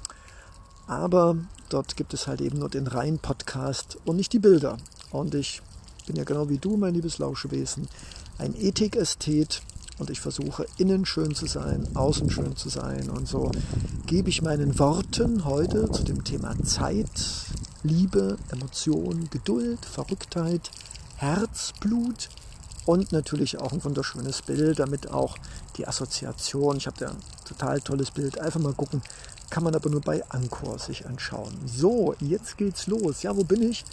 Aber 0.88 1.38
dort 1.70 1.96
gibt 1.96 2.14
es 2.14 2.28
halt 2.28 2.42
eben 2.42 2.60
nur 2.60 2.70
den 2.70 2.88
reinen 2.88 3.20
Podcast 3.20 3.98
und 4.06 4.16
nicht 4.16 4.34
die 4.34 4.40
Bilder. 4.40 4.78
Und 5.12 5.36
ich 5.36 5.62
bin 6.08 6.16
ja 6.16 6.24
genau 6.24 6.50
wie 6.50 6.58
du, 6.58 6.78
mein 6.78 6.94
liebes 6.94 7.20
Lauschewesen, 7.20 7.88
ein 8.40 8.56
Ethikästhet 8.56 9.62
und 10.00 10.10
ich 10.10 10.20
versuche 10.20 10.66
innen 10.78 11.06
schön 11.06 11.36
zu 11.36 11.46
sein, 11.46 11.88
außen 11.94 12.32
schön 12.32 12.56
zu 12.56 12.70
sein. 12.70 13.10
Und 13.10 13.28
so 13.28 13.52
gebe 14.08 14.30
ich 14.30 14.42
meinen 14.42 14.80
Worten 14.80 15.46
heute 15.46 15.92
zu 15.92 16.04
dem 16.04 16.24
Thema 16.24 16.56
Zeit, 16.64 17.08
Liebe, 17.84 18.38
Emotion, 18.52 19.30
Geduld, 19.30 19.86
Verrücktheit, 19.86 20.72
Herzblut, 21.18 22.30
und 22.86 23.12
natürlich 23.12 23.60
auch 23.60 23.72
ein 23.74 23.84
wunderschönes 23.84 24.42
Bild, 24.42 24.80
damit 24.80 25.10
auch 25.12 25.38
die 25.78 25.88
Assoziation, 25.88 26.78
ich 26.78 26.88
habe 26.88 26.98
da 27.00 27.10
ein 27.10 27.18
total 27.46 27.80
tolles 27.82 28.12
Bild, 28.12 28.40
einfach 28.40 28.60
mal 28.60 28.74
gucken, 28.74 29.02
kann 29.50 29.64
man 29.64 29.76
aber 29.76 29.90
nur 29.90 30.02
bei 30.02 30.24
Angkor 30.30 30.80
sich 30.80 31.06
anschauen. 31.06 31.54
So, 31.66 32.16
jetzt 32.20 32.58
geht's 32.58 32.88
los. 32.88 33.22
Ja, 33.22 33.36
wo 33.36 33.44
bin 33.44 33.62
ich? 33.62 33.84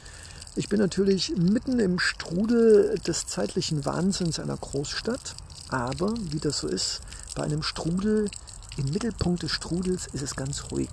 Ich 0.57 0.69
bin 0.69 0.79
natürlich 0.79 1.37
mitten 1.37 1.79
im 1.81 1.99
Strudel 1.99 2.99
des 3.07 3.27
zeitlichen 3.27 3.85
Wahnsinns 3.85 4.39
einer 4.39 4.57
Großstadt. 4.57 5.35
Aber, 5.69 6.15
wie 6.31 6.39
das 6.39 6.59
so 6.59 6.69
ist, 6.69 7.01
bei 7.35 7.43
einem 7.43 7.63
Strudel, 7.63 8.31
im 8.77 8.87
Mittelpunkt 8.87 9.43
des 9.43 9.51
Strudels 9.51 10.07
ist 10.13 10.23
es 10.23 10.37
ganz 10.37 10.71
ruhig. 10.71 10.89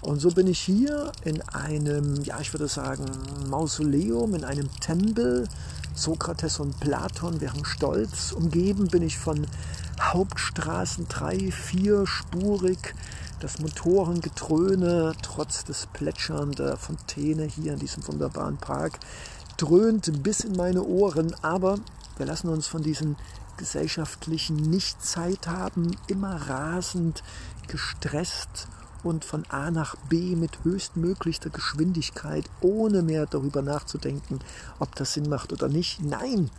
Und 0.00 0.20
so 0.20 0.30
bin 0.30 0.46
ich 0.46 0.60
hier 0.60 1.12
in 1.24 1.42
einem, 1.48 2.22
ja, 2.22 2.38
ich 2.40 2.52
würde 2.54 2.68
sagen, 2.68 3.04
Mausoleum, 3.48 4.34
in 4.34 4.44
einem 4.44 4.68
Tempel. 4.80 5.48
Sokrates 5.94 6.60
und 6.60 6.78
Platon 6.78 7.40
wären 7.40 7.64
stolz. 7.64 8.30
Umgeben 8.30 8.86
bin 8.86 9.02
ich 9.02 9.18
von 9.18 9.46
Hauptstraßen, 10.00 11.08
drei, 11.08 11.50
vierspurig. 11.50 12.94
Das 13.40 13.58
Motorengetröne, 13.58 15.14
trotz 15.22 15.64
des 15.64 15.86
Plätschern 15.92 16.52
der 16.52 16.76
Fontäne 16.76 17.44
hier 17.44 17.72
in 17.72 17.78
diesem 17.80 18.06
wunderbaren 18.06 18.56
Park, 18.56 19.00
dröhnt 19.56 20.22
bis 20.22 20.40
in 20.40 20.56
meine 20.56 20.84
Ohren. 20.84 21.34
Aber 21.42 21.78
wir 22.16 22.26
lassen 22.26 22.48
uns 22.48 22.68
von 22.68 22.82
diesen 22.82 23.16
gesellschaftlichen 23.56 24.56
Nicht-Zeit 24.56 25.48
haben, 25.48 25.96
immer 26.06 26.36
rasend, 26.48 27.24
gestresst 27.66 28.68
und 29.02 29.24
von 29.24 29.44
A 29.48 29.70
nach 29.70 29.96
B 30.08 30.36
mit 30.36 30.64
höchstmöglichster 30.64 31.50
Geschwindigkeit, 31.50 32.44
ohne 32.60 33.02
mehr 33.02 33.26
darüber 33.26 33.62
nachzudenken, 33.62 34.40
ob 34.78 34.94
das 34.96 35.14
Sinn 35.14 35.28
macht 35.28 35.52
oder 35.52 35.68
nicht. 35.68 36.02
Nein, 36.02 36.50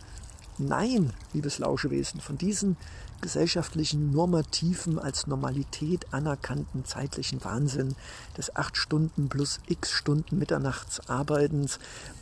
nein, 0.58 1.12
liebes 1.32 1.58
Lauschewesen, 1.58 2.20
von 2.20 2.38
diesen 2.38 2.76
gesellschaftlichen 3.20 4.10
Normativen 4.12 4.98
als 4.98 5.26
Normalität 5.26 6.12
anerkannten 6.12 6.84
zeitlichen 6.84 7.44
Wahnsinn 7.44 7.94
des 8.36 8.56
acht 8.56 8.76
Stunden 8.76 9.28
plus 9.28 9.60
x 9.66 9.90
Stunden 9.90 10.38
Mitternachtsarbeitens, 10.38 11.78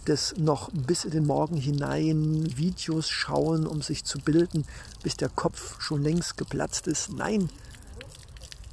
des 0.06 0.36
noch 0.38 0.70
bis 0.72 1.04
in 1.04 1.12
den 1.12 1.26
Morgen 1.26 1.56
hinein 1.56 2.56
Videos 2.56 3.08
schauen, 3.08 3.66
um 3.66 3.82
sich 3.82 4.04
zu 4.04 4.18
bilden, 4.18 4.64
bis 5.02 5.16
der 5.16 5.28
Kopf 5.28 5.80
schon 5.80 6.02
längst 6.02 6.36
geplatzt 6.36 6.86
ist. 6.88 7.12
Nein, 7.12 7.48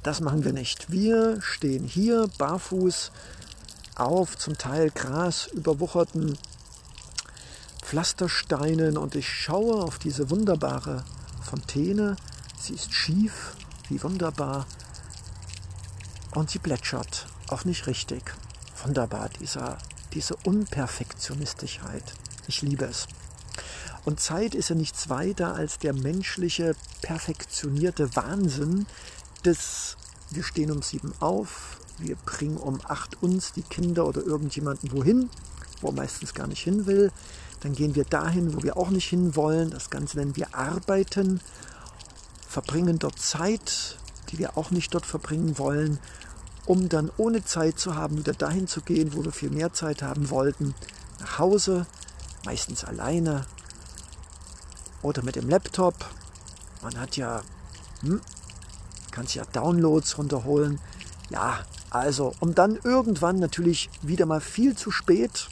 das 0.06 0.20
machen 0.20 0.44
wir 0.44 0.52
nicht. 0.52 0.92
Wir 0.92 1.42
stehen 1.42 1.82
hier 1.82 2.28
barfuß 2.38 3.10
auf 3.96 4.38
zum 4.38 4.56
Teil 4.56 4.90
Gras 4.90 5.48
überwucherten 5.48 6.38
Pflastersteinen 7.82 8.98
und 8.98 9.16
ich 9.16 9.28
schaue 9.28 9.82
auf 9.82 9.98
diese 9.98 10.30
wunderbare 10.30 11.04
Fontäne. 11.42 12.14
Sie 12.60 12.74
ist 12.74 12.94
schief, 12.94 13.56
wie 13.88 14.00
wunderbar. 14.00 14.66
Und 16.36 16.50
sie 16.50 16.60
plätschert, 16.60 17.26
auch 17.48 17.64
nicht 17.64 17.88
richtig. 17.88 18.32
Wunderbar, 18.84 19.28
dieser, 19.40 19.76
diese 20.12 20.36
Unperfektionistischheit. 20.44 22.14
Ich 22.46 22.62
liebe 22.62 22.84
es. 22.84 23.08
Und 24.04 24.20
Zeit 24.20 24.54
ist 24.54 24.68
ja 24.68 24.76
nichts 24.76 25.08
weiter 25.08 25.54
als 25.54 25.80
der 25.80 25.94
menschliche, 25.94 26.76
perfektionierte 27.02 28.14
Wahnsinn, 28.14 28.86
des, 29.46 29.95
wir 30.30 30.42
stehen 30.42 30.70
um 30.70 30.82
sieben 30.82 31.12
auf, 31.20 31.80
wir 31.98 32.16
bringen 32.16 32.56
um 32.56 32.80
acht 32.84 33.22
uns 33.22 33.52
die 33.52 33.62
Kinder 33.62 34.06
oder 34.06 34.22
irgendjemanden 34.22 34.92
wohin, 34.92 35.30
wo 35.80 35.88
er 35.88 35.94
meistens 35.94 36.34
gar 36.34 36.46
nicht 36.46 36.62
hin 36.62 36.86
will. 36.86 37.10
Dann 37.60 37.72
gehen 37.72 37.94
wir 37.94 38.04
dahin, 38.04 38.54
wo 38.54 38.62
wir 38.62 38.76
auch 38.76 38.90
nicht 38.90 39.08
hin 39.08 39.34
wollen. 39.34 39.70
Das 39.70 39.90
Ganze 39.90 40.18
nennen 40.18 40.36
wir 40.36 40.54
Arbeiten, 40.54 41.40
verbringen 42.48 42.98
dort 42.98 43.18
Zeit, 43.18 43.98
die 44.28 44.38
wir 44.38 44.58
auch 44.58 44.70
nicht 44.70 44.94
dort 44.94 45.06
verbringen 45.06 45.58
wollen, 45.58 45.98
um 46.66 46.88
dann 46.88 47.10
ohne 47.16 47.44
Zeit 47.44 47.78
zu 47.78 47.94
haben, 47.94 48.18
wieder 48.18 48.32
dahin 48.32 48.66
zu 48.66 48.82
gehen, 48.82 49.14
wo 49.14 49.24
wir 49.24 49.32
viel 49.32 49.50
mehr 49.50 49.72
Zeit 49.72 50.02
haben 50.02 50.30
wollten, 50.30 50.74
nach 51.20 51.38
Hause, 51.38 51.86
meistens 52.44 52.84
alleine 52.84 53.46
oder 55.02 55.22
mit 55.22 55.36
dem 55.36 55.48
Laptop. 55.48 55.94
Man 56.82 56.98
hat 57.00 57.16
ja 57.16 57.42
hm, 58.00 58.20
kannst 59.16 59.34
ja 59.34 59.44
Downloads 59.50 60.18
runterholen. 60.18 60.78
Ja, 61.30 61.60
also, 61.88 62.34
um 62.40 62.54
dann 62.54 62.78
irgendwann 62.84 63.36
natürlich 63.36 63.88
wieder 64.02 64.26
mal 64.26 64.42
viel 64.42 64.76
zu 64.76 64.90
spät, 64.90 65.48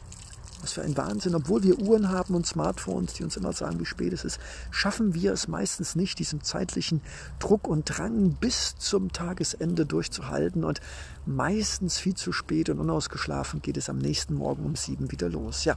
was 0.61 0.75
für 0.75 0.83
ein 0.83 0.97
Wahnsinn, 0.99 1.35
obwohl 1.35 1.63
wir 1.63 1.79
Uhren 1.79 2.11
haben 2.11 2.35
und 2.35 2.47
Smartphones, 2.47 3.15
die 3.15 3.25
uns 3.25 3.39
immer 3.39 3.55
sagen, 3.55 3.81
wie 3.81 3.87
spät 3.87 4.13
es 4.13 4.23
ist, 4.25 4.39
schaffen 4.71 5.15
wir 5.15 5.33
es 5.33 5.49
meistens 5.49 5.97
nicht, 5.97 6.19
diesem 6.19 6.43
zeitlichen 6.43 7.01
Druck 7.39 7.67
und 7.67 7.85
Drang 7.87 8.33
bis 8.33 8.77
zum 8.77 9.13
Tagesende 9.13 9.87
durchzuhalten 9.87 10.63
und 10.63 10.83
meistens 11.25 11.97
viel 11.97 12.15
zu 12.15 12.33
spät 12.33 12.69
und 12.69 12.81
unausgeschlafen 12.81 13.63
geht 13.63 13.79
es 13.79 13.89
am 13.89 13.97
nächsten 13.97 14.35
Morgen 14.35 14.67
um 14.67 14.77
sieben 14.77 15.11
wieder 15.11 15.31
los. 15.31 15.65
Ja, 15.65 15.75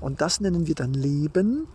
und 0.00 0.20
das 0.20 0.40
nennen 0.40 0.66
wir 0.66 0.74
dann 0.74 0.92
Leben. 0.92 1.66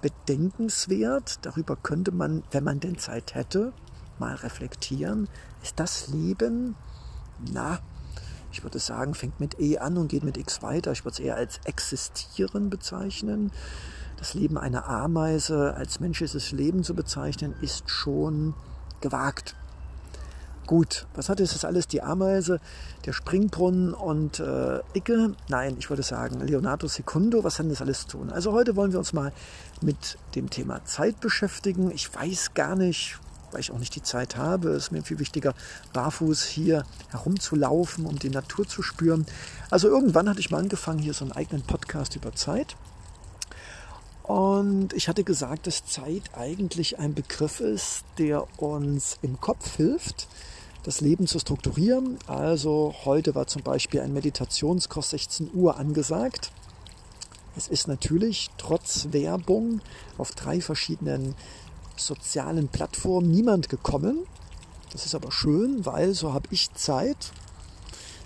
Bedenkenswert, 0.00 1.40
darüber 1.42 1.76
könnte 1.76 2.12
man, 2.12 2.44
wenn 2.52 2.62
man 2.62 2.78
denn 2.78 2.98
Zeit 2.98 3.34
hätte, 3.34 3.72
mal 4.18 4.34
reflektieren. 4.34 5.28
Ist 5.62 5.78
das 5.78 6.08
Leben? 6.08 6.74
Na, 7.52 7.80
ich 8.52 8.62
würde 8.62 8.78
sagen, 8.78 9.14
fängt 9.14 9.40
mit 9.40 9.58
E 9.58 9.78
an 9.78 9.96
und 9.96 10.08
geht 10.08 10.24
mit 10.24 10.36
X 10.36 10.62
weiter. 10.62 10.92
Ich 10.92 11.04
würde 11.04 11.14
es 11.14 11.20
eher 11.20 11.36
als 11.36 11.60
Existieren 11.64 12.70
bezeichnen. 12.70 13.50
Das 14.18 14.34
Leben 14.34 14.58
einer 14.58 14.86
Ameise 14.88 15.74
als 15.74 15.98
menschliches 15.98 16.52
Leben 16.52 16.84
zu 16.84 16.94
bezeichnen, 16.94 17.54
ist 17.60 17.90
schon 17.90 18.54
gewagt. 19.00 19.56
Gut, 20.66 21.06
was 21.14 21.28
hat 21.28 21.40
jetzt 21.40 21.54
das 21.54 21.64
alles? 21.64 21.88
Die 21.88 22.02
Ameise, 22.02 22.60
der 23.04 23.12
Springbrunnen 23.12 23.92
und 23.94 24.38
äh, 24.38 24.78
Icke? 24.94 25.34
Nein, 25.48 25.76
ich 25.78 25.90
würde 25.90 26.04
sagen, 26.04 26.40
Leonardo 26.40 26.86
Secundo, 26.86 27.42
was 27.42 27.58
hat 27.58 27.68
das 27.68 27.80
alles 27.82 28.02
zu 28.06 28.18
tun? 28.18 28.30
Also 28.30 28.52
heute 28.52 28.76
wollen 28.76 28.92
wir 28.92 29.00
uns 29.00 29.12
mal 29.12 29.32
mit 29.80 30.18
dem 30.36 30.50
Thema 30.50 30.84
Zeit 30.84 31.20
beschäftigen. 31.20 31.90
Ich 31.90 32.14
weiß 32.14 32.54
gar 32.54 32.76
nicht, 32.76 33.18
weil 33.52 33.60
ich 33.60 33.70
auch 33.70 33.78
nicht 33.78 33.94
die 33.94 34.02
Zeit 34.02 34.36
habe. 34.36 34.70
Es 34.70 34.84
ist 34.84 34.92
mir 34.92 35.02
viel 35.02 35.18
wichtiger, 35.18 35.54
barfuß 35.92 36.44
hier 36.44 36.84
herumzulaufen, 37.10 38.06
um 38.06 38.18
die 38.18 38.30
Natur 38.30 38.66
zu 38.66 38.82
spüren. 38.82 39.26
Also 39.70 39.88
irgendwann 39.88 40.28
hatte 40.28 40.40
ich 40.40 40.50
mal 40.50 40.58
angefangen, 40.58 40.98
hier 40.98 41.14
so 41.14 41.24
einen 41.24 41.32
eigenen 41.32 41.62
Podcast 41.62 42.16
über 42.16 42.34
Zeit. 42.34 42.76
Und 44.22 44.92
ich 44.92 45.08
hatte 45.08 45.24
gesagt, 45.24 45.66
dass 45.66 45.84
Zeit 45.84 46.30
eigentlich 46.34 46.98
ein 46.98 47.14
Begriff 47.14 47.60
ist, 47.60 48.04
der 48.18 48.46
uns 48.60 49.18
im 49.22 49.40
Kopf 49.40 49.76
hilft, 49.76 50.28
das 50.84 51.00
Leben 51.00 51.26
zu 51.26 51.38
strukturieren. 51.38 52.18
Also 52.26 52.94
heute 53.04 53.34
war 53.34 53.46
zum 53.46 53.62
Beispiel 53.62 54.00
ein 54.00 54.12
Meditationskurs 54.12 55.10
16 55.10 55.50
Uhr 55.54 55.76
angesagt. 55.76 56.52
Es 57.56 57.68
ist 57.68 57.88
natürlich 57.88 58.48
trotz 58.56 59.08
Werbung 59.10 59.80
auf 60.16 60.32
drei 60.32 60.60
verschiedenen 60.60 61.34
sozialen 61.96 62.68
Plattformen 62.68 63.30
niemand 63.30 63.68
gekommen. 63.68 64.18
Das 64.92 65.06
ist 65.06 65.14
aber 65.14 65.32
schön, 65.32 65.86
weil 65.86 66.14
so 66.14 66.32
habe 66.32 66.48
ich 66.50 66.72
Zeit, 66.74 67.32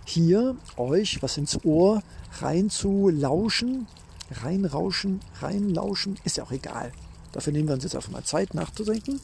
hier 0.05 0.57
euch 0.77 1.23
was 1.23 1.37
ins 1.37 1.65
Ohr 1.65 2.03
reinzulauschen, 2.41 3.87
reinrauschen, 4.43 5.21
reinlauschen, 5.41 6.19
ist 6.25 6.37
ja 6.37 6.45
auch 6.45 6.53
egal. 6.53 6.93
Dafür 7.33 7.53
nehmen 7.53 7.69
wir 7.69 7.75
uns 7.75 7.85
jetzt 7.85 7.95
einfach 7.95 8.11
mal 8.11 8.25
Zeit 8.25 8.55
nachzudenken. 8.55 9.21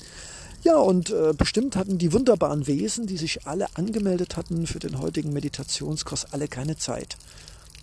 Ja, 0.64 0.76
und 0.76 1.11
äh, 1.11 1.33
bestimmt 1.37 1.74
hatten 1.74 1.98
die 1.98 2.12
wunderbaren 2.12 2.66
Wesen, 2.68 3.07
die 3.07 3.16
sich 3.16 3.46
alle 3.46 3.66
angemeldet 3.74 4.37
hatten 4.37 4.66
für 4.66 4.78
den 4.78 5.00
heutigen 5.00 5.33
Meditationskurs, 5.33 6.33
alle 6.33 6.46
keine 6.46 6.76
Zeit. 6.76 7.16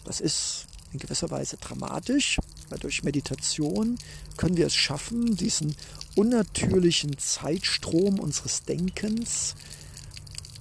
Das 0.05 0.21
ist 0.21 0.65
in 0.91 0.99
gewisser 0.99 1.29
Weise 1.29 1.57
dramatisch, 1.57 2.39
weil 2.69 2.79
durch 2.79 3.03
Meditation 3.03 3.97
können 4.37 4.57
wir 4.57 4.67
es 4.67 4.75
schaffen, 4.75 5.35
diesen 5.35 5.75
unnatürlichen 6.15 7.17
Zeitstrom 7.17 8.19
unseres 8.19 8.63
Denkens 8.63 9.55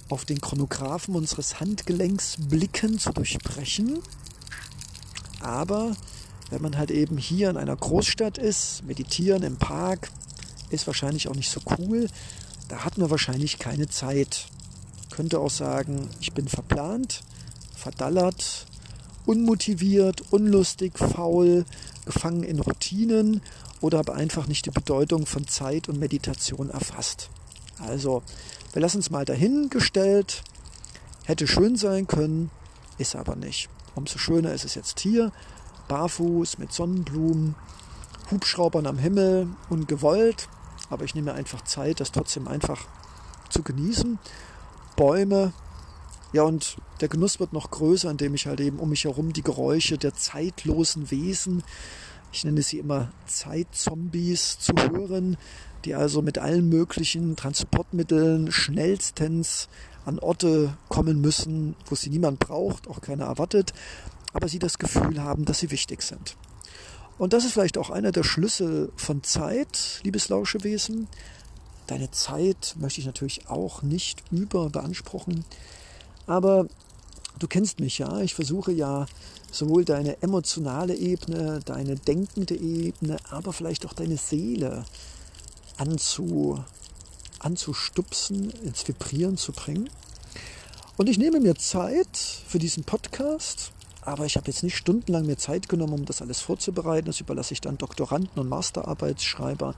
auf 0.09 0.25
den 0.25 0.41
Chronographen 0.41 1.15
unseres 1.15 1.59
Handgelenks 1.59 2.35
blicken 2.39 2.99
zu 2.99 3.11
durchbrechen. 3.11 3.99
Aber 5.39 5.95
wenn 6.49 6.61
man 6.61 6.77
halt 6.77 6.91
eben 6.91 7.17
hier 7.17 7.49
in 7.49 7.57
einer 7.57 7.75
Großstadt 7.75 8.37
ist, 8.37 8.83
meditieren 8.83 9.43
im 9.43 9.57
Park, 9.57 10.11
ist 10.69 10.87
wahrscheinlich 10.87 11.27
auch 11.27 11.35
nicht 11.35 11.49
so 11.49 11.61
cool. 11.77 12.07
Da 12.67 12.83
hat 12.83 12.97
man 12.97 13.09
wahrscheinlich 13.09 13.59
keine 13.59 13.87
Zeit. 13.87 14.47
Könnte 15.11 15.39
auch 15.39 15.49
sagen, 15.49 16.09
ich 16.19 16.33
bin 16.33 16.47
verplant, 16.47 17.21
verdallert, 17.75 18.65
unmotiviert, 19.29 20.23
unlustig, 20.31 20.97
faul, 20.97 21.63
gefangen 22.03 22.41
in 22.41 22.59
Routinen 22.59 23.41
oder 23.79 23.99
aber 23.99 24.15
einfach 24.15 24.47
nicht 24.47 24.65
die 24.65 24.71
Bedeutung 24.71 25.27
von 25.27 25.47
Zeit 25.47 25.87
und 25.87 25.99
Meditation 25.99 26.71
erfasst. 26.71 27.29
Also, 27.77 28.23
wir 28.73 28.81
lassen 28.81 28.97
es 28.97 29.11
mal 29.11 29.25
dahingestellt. 29.25 30.41
Hätte 31.25 31.45
schön 31.45 31.75
sein 31.75 32.07
können, 32.07 32.49
ist 32.97 33.15
aber 33.15 33.35
nicht. 33.35 33.69
Umso 33.93 34.17
schöner 34.17 34.51
ist 34.51 34.65
es 34.65 34.73
jetzt 34.73 34.99
hier, 34.99 35.31
barfuß 35.89 36.57
mit 36.57 36.73
Sonnenblumen, 36.73 37.53
Hubschraubern 38.31 38.87
am 38.87 38.97
Himmel, 38.97 39.47
ungewollt. 39.69 40.49
Aber 40.89 41.05
ich 41.05 41.13
nehme 41.13 41.33
einfach 41.33 41.63
Zeit, 41.65 41.99
das 41.99 42.11
trotzdem 42.11 42.47
einfach 42.47 42.87
zu 43.51 43.61
genießen. 43.61 44.17
Bäume. 44.95 45.53
Ja, 46.31 46.43
und 46.43 46.77
der 47.01 47.07
Genuss 47.07 47.39
wird 47.39 47.53
noch 47.53 47.71
größer, 47.71 48.09
indem 48.09 48.35
ich 48.35 48.45
halt 48.45 48.59
eben 48.59 48.77
um 48.77 48.89
mich 48.89 49.05
herum 49.05 49.33
die 49.33 49.41
Geräusche 49.41 49.97
der 49.97 50.13
zeitlosen 50.13 51.09
Wesen, 51.09 51.63
ich 52.31 52.43
nenne 52.43 52.61
sie 52.61 52.77
immer 52.77 53.11
Zeitzombies, 53.25 54.59
zu 54.59 54.73
hören, 54.73 55.37
die 55.85 55.95
also 55.95 56.21
mit 56.21 56.37
allen 56.37 56.69
möglichen 56.69 57.35
Transportmitteln 57.35 58.51
schnellstens 58.51 59.69
an 60.05 60.19
Orte 60.19 60.77
kommen 60.87 61.19
müssen, 61.21 61.75
wo 61.87 61.95
sie 61.95 62.09
niemand 62.09 62.39
braucht, 62.39 62.87
auch 62.87 63.01
keiner 63.01 63.25
erwartet, 63.25 63.73
aber 64.33 64.47
sie 64.47 64.59
das 64.59 64.77
Gefühl 64.77 65.23
haben, 65.23 65.45
dass 65.45 65.59
sie 65.59 65.71
wichtig 65.71 66.03
sind. 66.03 66.35
Und 67.17 67.33
das 67.33 67.43
ist 67.43 67.53
vielleicht 67.53 67.77
auch 67.77 67.89
einer 67.89 68.11
der 68.11 68.23
Schlüssel 68.23 68.91
von 68.95 69.23
Zeit, 69.23 69.99
liebes 70.03 70.29
Lauschewesen. 70.29 71.07
Deine 71.87 72.11
Zeit 72.11 72.75
möchte 72.79 73.01
ich 73.01 73.07
natürlich 73.07 73.49
auch 73.49 73.81
nicht 73.81 74.23
überbeanspruchen, 74.31 75.43
aber 76.29 76.67
du 77.39 77.47
kennst 77.47 77.79
mich 77.79 77.97
ja. 77.97 78.19
Ich 78.21 78.33
versuche 78.33 78.71
ja 78.71 79.05
sowohl 79.51 79.83
deine 79.83 80.21
emotionale 80.21 80.95
Ebene, 80.95 81.59
deine 81.65 81.95
denkende 81.95 82.55
Ebene, 82.55 83.17
aber 83.29 83.51
vielleicht 83.51 83.85
auch 83.85 83.93
deine 83.93 84.17
Seele 84.17 84.85
anzu, 85.77 86.63
anzustupsen, 87.39 88.51
ins 88.63 88.87
Vibrieren 88.87 89.37
zu 89.37 89.51
bringen. 89.51 89.89
Und 90.97 91.09
ich 91.09 91.17
nehme 91.17 91.39
mir 91.39 91.55
Zeit 91.55 92.17
für 92.47 92.59
diesen 92.59 92.83
Podcast 92.83 93.71
aber 94.01 94.25
ich 94.25 94.37
habe 94.37 94.47
jetzt 94.47 94.63
nicht 94.63 94.77
stundenlang 94.77 95.25
mir 95.25 95.37
Zeit 95.37 95.69
genommen, 95.69 95.93
um 95.93 96.05
das 96.05 96.21
alles 96.21 96.39
vorzubereiten. 96.39 97.05
Das 97.05 97.19
überlasse 97.19 97.53
ich 97.53 97.61
dann 97.61 97.77
Doktoranden 97.77 98.39
und 98.39 98.49
Masterarbeitsschreiber. 98.49 99.75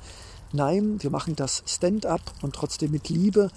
Nein, 0.54 1.02
wir 1.02 1.10
machen 1.10 1.36
das 1.36 1.64
Stand-up 1.66 2.22
und 2.42 2.56
trotzdem 2.56 2.92
mit 2.92 3.10
Liebe 3.10 3.52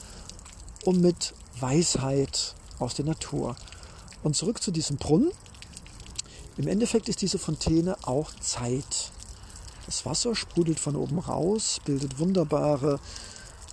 und 0.85 1.01
mit 1.01 1.35
Weisheit 1.61 2.55
aus 2.79 2.95
der 2.95 3.05
Natur. 3.05 3.57
Und 4.23 4.37
zurück 4.37 4.63
zu 4.63 4.71
diesem 4.71 4.97
Brunnen. 4.97 5.31
Im 6.57 6.69
Endeffekt 6.69 7.09
ist 7.09 7.21
diese 7.21 7.39
Fontäne 7.39 7.97
auch 8.03 8.33
Zeit. 8.41 9.11
Das 9.87 10.07
Wasser 10.07 10.35
sprudelt 10.35 10.81
von 10.81 10.97
oben 10.97 11.19
raus, 11.19 11.81
bildet 11.85 12.19
wunderbare 12.19 13.01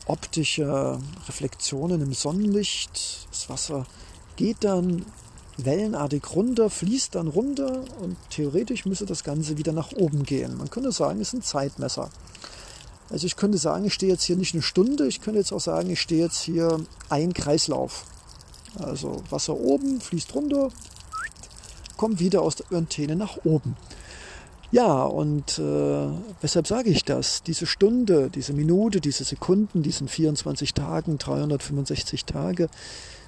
optische 0.06 1.00
Reflexionen 1.28 2.02
im 2.02 2.14
Sonnenlicht. 2.14 3.28
Das 3.30 3.50
Wasser 3.50 3.86
geht 4.36 4.64
dann 4.64 5.06
wellenartig 5.58 6.24
runter, 6.36 6.70
fließt 6.70 7.16
dann 7.16 7.28
runter 7.28 7.84
und 8.02 8.18
theoretisch 8.30 8.86
müsste 8.86 9.06
das 9.06 9.24
Ganze 9.24 9.58
wieder 9.58 9.74
nach 9.74 9.92
oben 9.92 10.24
gehen. 10.24 10.58
Man 10.58 10.70
könnte 10.70 10.92
sagen, 10.92 11.22
es 11.22 11.30
ist 11.30 11.34
ein 11.34 11.42
Zeitmesser. 11.44 12.10
Also 13.10 13.28
ich 13.28 13.36
könnte 13.36 13.58
sagen, 13.58 13.86
ich 13.86 13.94
stehe 13.94 14.12
jetzt 14.12 14.24
hier 14.24 14.38
nicht 14.38 14.54
eine 14.54 14.64
Stunde, 14.64 15.08
ich 15.08 15.22
könnte 15.22 15.40
jetzt 15.40 15.52
auch 15.52 15.60
sagen, 15.60 15.90
ich 15.90 16.02
stehe 16.02 16.24
jetzt 16.24 16.42
hier 16.42 16.80
ein 17.10 17.34
Kreislauf. 17.34 18.06
Also 18.80 19.22
Wasser 19.30 19.56
oben, 19.56 20.02
fließt 20.02 20.34
runter, 20.36 20.70
kommt 21.98 22.20
wieder 22.20 22.42
aus 22.42 22.56
der 22.56 22.78
Antenne 22.78 23.16
nach 23.16 23.38
oben. 23.44 23.76
Ja, 24.72 25.04
und 25.04 25.60
äh, 25.60 26.08
weshalb 26.40 26.66
sage 26.66 26.90
ich 26.90 27.04
das? 27.04 27.44
Diese 27.44 27.66
Stunde, 27.66 28.30
diese 28.30 28.54
Minute, 28.54 29.02
diese 29.02 29.26
Sekunden, 29.26 29.84
diesen 29.84 30.08
24 30.08 30.74
Tagen, 30.74 31.18
365 31.18 32.24
Tage, 32.24 32.70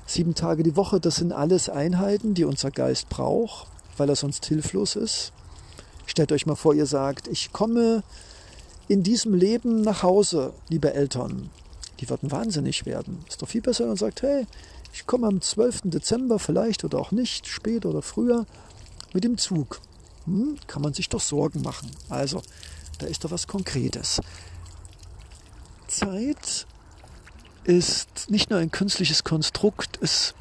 Sieben 0.05 0.35
Tage 0.35 0.63
die 0.63 0.75
Woche, 0.75 0.99
das 0.99 1.15
sind 1.15 1.31
alles 1.31 1.69
Einheiten, 1.69 2.33
die 2.33 2.43
unser 2.43 2.71
Geist 2.71 3.09
braucht, 3.09 3.67
weil 3.97 4.09
er 4.09 4.15
sonst 4.15 4.45
hilflos 4.45 4.95
ist. 4.95 5.31
Stellt 6.05 6.31
euch 6.31 6.45
mal 6.45 6.55
vor, 6.55 6.73
ihr 6.73 6.85
sagt, 6.85 7.27
ich 7.29 7.53
komme 7.53 8.03
in 8.89 9.01
diesem 9.03 9.33
Leben 9.33 9.81
nach 9.81 10.03
Hause, 10.03 10.53
liebe 10.67 10.93
Eltern. 10.93 11.49
Die 11.99 12.09
würden 12.09 12.31
wahnsinnig 12.31 12.85
werden. 12.85 13.23
Ist 13.29 13.41
doch 13.41 13.47
viel 13.47 13.61
besser, 13.61 13.85
wenn 13.85 13.91
man 13.91 13.97
sagt, 13.97 14.23
hey, 14.23 14.45
ich 14.93 15.07
komme 15.07 15.27
am 15.27 15.41
12. 15.41 15.81
Dezember 15.85 16.37
vielleicht 16.39 16.83
oder 16.83 16.99
auch 16.99 17.11
nicht, 17.11 17.47
spät 17.47 17.85
oder 17.85 18.01
früher, 18.01 18.45
mit 19.13 19.23
dem 19.23 19.37
Zug. 19.37 19.81
Hm, 20.25 20.57
kann 20.67 20.81
man 20.81 20.93
sich 20.93 21.09
doch 21.09 21.19
Sorgen 21.19 21.61
machen. 21.63 21.91
Also, 22.09 22.41
da 22.99 23.07
ist 23.07 23.23
doch 23.23 23.31
was 23.31 23.47
Konkretes. 23.47 24.21
Zeit 25.87 26.67
ist 27.63 28.29
nicht 28.29 28.49
nur 28.49 28.59
ein 28.59 28.71
künstliches 28.71 29.23
Konstrukt, 29.23 29.97
es 30.01 30.35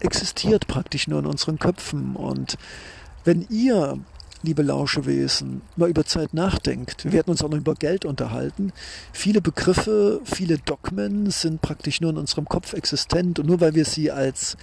existiert 0.00 0.66
praktisch 0.66 1.08
nur 1.08 1.18
in 1.18 1.26
unseren 1.26 1.58
Köpfen. 1.58 2.16
Und 2.16 2.58
wenn 3.24 3.46
ihr, 3.50 3.98
liebe 4.46 4.62
Lauschewesen, 4.62 5.60
mal 5.74 5.90
über 5.90 6.04
Zeit 6.04 6.32
nachdenkt, 6.32 7.04
wir 7.04 7.12
werden 7.12 7.30
uns 7.30 7.42
auch 7.42 7.50
noch 7.50 7.58
über 7.58 7.74
Geld 7.74 8.04
unterhalten, 8.04 8.72
viele 9.12 9.40
Begriffe, 9.40 10.20
viele 10.24 10.58
Dogmen 10.58 11.30
sind 11.32 11.60
praktisch 11.60 12.00
nur 12.00 12.10
in 12.10 12.16
unserem 12.16 12.46
Kopf 12.46 12.72
existent 12.72 13.40
und 13.40 13.46
nur 13.46 13.60
weil 13.60 13.74
wir 13.74 13.84
sie 13.84 14.10
als 14.12 14.56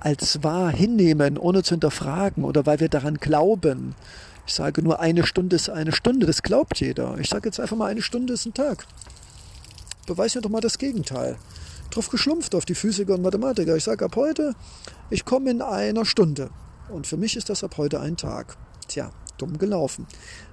als 0.00 0.42
wahr 0.42 0.70
hinnehmen, 0.70 1.38
ohne 1.38 1.62
zu 1.62 1.74
hinterfragen 1.74 2.44
oder 2.44 2.64
weil 2.64 2.80
wir 2.80 2.88
daran 2.88 3.16
glauben. 3.16 3.94
Ich 4.46 4.54
sage 4.54 4.82
nur, 4.82 5.00
eine 5.00 5.26
Stunde 5.26 5.56
ist 5.56 5.68
eine 5.68 5.92
Stunde, 5.92 6.26
das 6.26 6.42
glaubt 6.42 6.80
jeder. 6.80 7.18
Ich 7.18 7.28
sage 7.28 7.48
jetzt 7.48 7.60
einfach 7.60 7.76
mal, 7.76 7.90
eine 7.90 8.00
Stunde 8.00 8.32
ist 8.32 8.46
ein 8.46 8.54
Tag. 8.54 8.86
Beweis 10.06 10.34
mir 10.34 10.40
doch 10.40 10.48
mal 10.48 10.62
das 10.62 10.78
Gegenteil. 10.78 11.36
Drauf 11.90 12.08
geschlumpft 12.08 12.54
auf 12.54 12.64
die 12.64 12.74
Physiker 12.74 13.14
und 13.14 13.22
Mathematiker. 13.22 13.76
Ich 13.76 13.84
sage 13.84 14.06
ab 14.06 14.16
heute, 14.16 14.54
ich 15.10 15.26
komme 15.26 15.50
in 15.50 15.60
einer 15.60 16.06
Stunde. 16.06 16.50
Und 16.90 17.06
für 17.06 17.16
mich 17.16 17.36
ist 17.36 17.48
das 17.48 17.64
ab 17.64 17.76
heute 17.78 18.00
ein 18.00 18.16
Tag. 18.16 18.56
Tja, 18.88 19.10
dumm 19.38 19.58
gelaufen. 19.58 20.06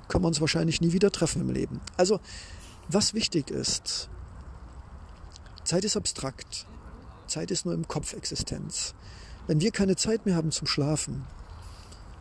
Können 0.07 0.23
wir 0.23 0.29
uns 0.29 0.41
wahrscheinlich 0.41 0.81
nie 0.81 0.93
wieder 0.93 1.11
treffen 1.11 1.41
im 1.41 1.49
Leben. 1.49 1.81
Also, 1.97 2.19
was 2.87 3.13
wichtig 3.13 3.49
ist, 3.49 4.09
Zeit 5.63 5.83
ist 5.83 5.97
abstrakt. 5.97 6.65
Zeit 7.27 7.51
ist 7.51 7.65
nur 7.65 7.73
im 7.73 7.87
Kopf 7.87 8.13
Existenz. 8.13 8.93
Wenn 9.47 9.59
wir 9.59 9.71
keine 9.71 9.95
Zeit 9.95 10.25
mehr 10.25 10.35
haben 10.35 10.51
zum 10.51 10.67
Schlafen, 10.67 11.25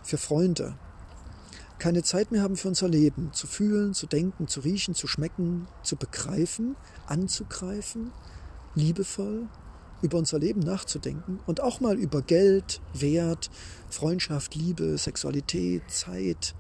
für 0.03 0.19
Freunde, 0.19 0.77
keine 1.79 2.03
Zeit 2.03 2.33
mehr 2.33 2.43
haben 2.43 2.57
für 2.57 2.69
unser 2.69 2.89
Leben, 2.89 3.33
zu 3.33 3.47
fühlen, 3.47 3.93
zu 3.93 4.07
denken, 4.07 4.49
zu 4.49 4.61
riechen, 4.61 4.95
zu 4.95 5.07
schmecken, 5.07 5.69
zu 5.83 5.97
begreifen, 5.97 6.75
anzugreifen, 7.07 8.13
liebevoll 8.75 9.49
über 10.03 10.19
unser 10.19 10.39
Leben 10.39 10.61
nachzudenken 10.61 11.41
und 11.47 11.61
auch 11.61 11.81
mal 11.81 11.97
über 11.99 12.23
Geld, 12.23 12.81
Wert, 12.93 13.51
Freundschaft, 13.89 14.55
Liebe, 14.55 14.99
Sexualität, 14.99 15.83
Zeit. 15.89 16.55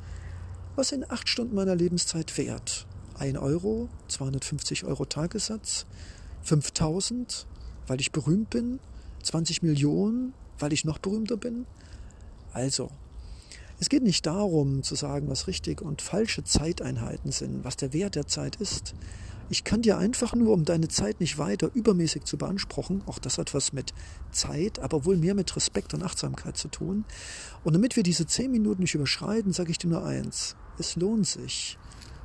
Was 0.75 0.93
in 0.93 1.09
acht 1.11 1.29
Stunden 1.29 1.55
meiner 1.55 1.75
Lebenszeit 1.75 2.37
wert? 2.39 2.87
Ein 3.19 3.37
Euro, 3.37 3.89
250 4.09 4.85
Euro 4.85 5.05
Tagessatz, 5.05 5.87
5000, 6.43 7.47
weil 7.87 8.01
ich 8.01 8.13
berühmt 8.13 8.51
bin, 8.51 8.79
20 9.23 9.63
Millionen, 9.63 10.35
weil 10.59 10.73
ich 10.73 10.85
noch 10.85 10.99
berühmter 10.99 11.37
bin. 11.37 11.67
Also, 12.53 12.91
es 13.79 13.89
geht 13.89 14.03
nicht 14.03 14.25
darum 14.25 14.83
zu 14.83 14.95
sagen, 14.95 15.29
was 15.29 15.47
richtig 15.47 15.83
und 15.83 16.01
falsche 16.01 16.45
Zeiteinheiten 16.45 17.31
sind, 17.31 17.65
was 17.65 17.77
der 17.77 17.93
Wert 17.93 18.15
der 18.15 18.27
Zeit 18.27 18.57
ist. 18.57 18.95
Ich 19.49 19.63
kann 19.63 19.83
dir 19.83 19.99
einfach 19.99 20.35
nur, 20.35 20.53
um 20.53 20.65
deine 20.65 20.89
Zeit 20.89 21.21
nicht 21.21 21.39
weiter 21.39 21.71
übermäßig 21.73 22.25
zu 22.25 22.37
beanspruchen, 22.37 23.03
auch 23.07 23.19
das 23.19 23.39
hat 23.39 23.55
was 23.55 23.73
mit 23.73 23.93
Zeit, 24.33 24.81
aber 24.81 25.05
wohl 25.05 25.17
mehr 25.17 25.35
mit 25.35 25.55
Respekt 25.55 25.95
und 25.95 26.03
Achtsamkeit 26.03 26.57
zu 26.57 26.69
tun. 26.69 27.05
Und 27.63 27.75
damit 27.75 27.95
wir 27.95 28.03
diese 28.03 28.27
zehn 28.27 28.51
Minuten 28.51 28.83
nicht 28.83 28.95
überschreiten, 28.95 29.53
sage 29.53 29.71
ich 29.71 29.79
dir 29.79 29.89
nur 29.89 30.05
eins. 30.05 30.57
Es 30.79 30.97
lohnt 30.97 31.27
sich, 31.27 31.79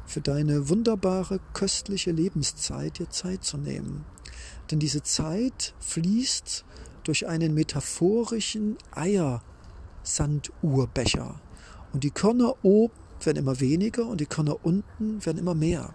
für 0.06 0.22
deine 0.22 0.70
wunderbare, 0.70 1.40
köstliche 1.54 2.12
Lebenszeit 2.12 2.98
dir 2.98 3.10
Zeit 3.10 3.44
zu 3.44 3.58
nehmen. 3.58 4.04
Denn 4.72 4.80
diese 4.80 5.04
Zeit 5.04 5.76
fließt 5.80 6.66
durch 7.04 7.28
einen 7.28 7.54
metaphorischen 7.54 8.78
Eier 8.92 9.44
Sanduhrbecher. 10.04 11.40
Und 11.94 12.04
die 12.04 12.12
Körner 12.12 12.56
oben 12.64 12.94
werden 13.22 13.38
immer 13.38 13.60
weniger 13.60 14.08
und 14.08 14.22
die 14.22 14.26
Körner 14.26 14.58
unten 14.64 15.26
werden 15.26 15.38
immer 15.38 15.56
mehr. 15.56 15.94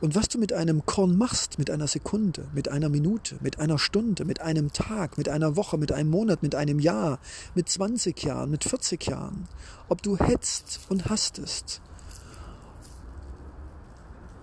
Und 0.00 0.14
was 0.14 0.28
du 0.28 0.38
mit 0.38 0.52
einem 0.52 0.84
Korn 0.86 1.16
machst, 1.16 1.58
mit 1.58 1.70
einer 1.70 1.86
Sekunde, 1.86 2.48
mit 2.54 2.68
einer 2.68 2.88
Minute, 2.88 3.36
mit 3.40 3.58
einer 3.58 3.78
Stunde, 3.78 4.24
mit 4.24 4.40
einem 4.40 4.72
Tag, 4.72 5.18
mit 5.18 5.28
einer 5.28 5.56
Woche, 5.56 5.78
mit 5.78 5.92
einem 5.92 6.10
Monat, 6.10 6.42
mit 6.42 6.54
einem 6.54 6.78
Jahr, 6.78 7.18
mit 7.54 7.68
20 7.68 8.22
Jahren, 8.22 8.50
mit 8.50 8.64
40 8.64 9.06
Jahren, 9.06 9.48
ob 9.88 10.02
du 10.02 10.16
hetzt 10.16 10.80
und 10.88 11.06
hastest 11.06 11.82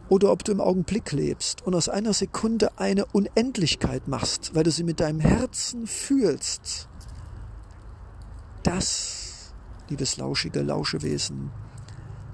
oder 0.09 0.31
ob 0.31 0.43
du 0.43 0.51
im 0.51 0.59
Augenblick 0.61 1.11
lebst 1.11 1.65
und 1.65 1.75
aus 1.75 1.87
einer 1.87 2.13
Sekunde 2.13 2.77
eine 2.77 3.05
Unendlichkeit 3.05 4.07
machst, 4.07 4.55
weil 4.55 4.63
du 4.63 4.71
sie 4.71 4.83
mit 4.83 4.99
deinem 4.99 5.19
Herzen 5.19 5.87
fühlst, 5.87 6.88
das, 8.63 9.53
liebes 9.89 10.17
lauschige 10.17 10.61
Lauschewesen, 10.61 11.51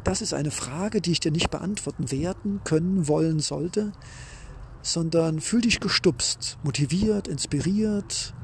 das 0.03 0.21
ist 0.21 0.33
eine 0.33 0.51
Frage, 0.51 1.01
die 1.01 1.13
ich 1.13 1.19
dir 1.19 1.31
nicht 1.31 1.49
beantworten 1.49 2.11
werden, 2.11 2.61
können, 2.63 3.07
wollen, 3.07 3.39
sollte, 3.39 3.91
sondern 4.83 5.41
fühl 5.41 5.61
dich 5.61 5.79
gestupst, 5.79 6.59
motiviert, 6.63 7.27
inspiriert, 7.27 8.35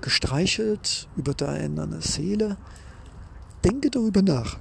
gestreichelt 0.00 1.08
über 1.16 1.34
deine 1.34 2.00
Seele. 2.00 2.56
Denke 3.62 3.90
darüber 3.90 4.22
nach. 4.22 4.58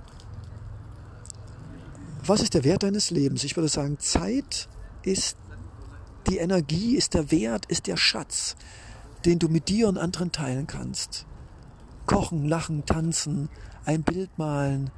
Was 2.26 2.42
ist 2.42 2.54
der 2.54 2.66
Wert 2.66 2.84
deines 2.84 3.12
Lebens? 3.12 3.46
Ich 3.46 3.56
würde 3.56 3.70
sagen, 3.70 3.98
Zeit 4.00 4.68
ist 5.04 5.38
Die 6.30 6.38
Energie 6.38 6.96
ist 6.96 7.14
der 7.14 7.32
Wert, 7.32 7.66
ist 7.68 7.88
der 7.88 7.98
Schatz, 7.98 8.58
den 9.26 9.40
du 9.40 9.48
mit 9.48 9.70
dir 9.70 9.88
und 9.88 9.98
anderen 9.98 10.32
teilen 10.32 10.68
kannst. 10.68 11.26
Kochen, 12.10 12.46
lachen, 12.46 12.88
tanzen, 12.88 13.50
ein 13.86 14.02
Bild 14.02 14.36
malen, 14.40 14.90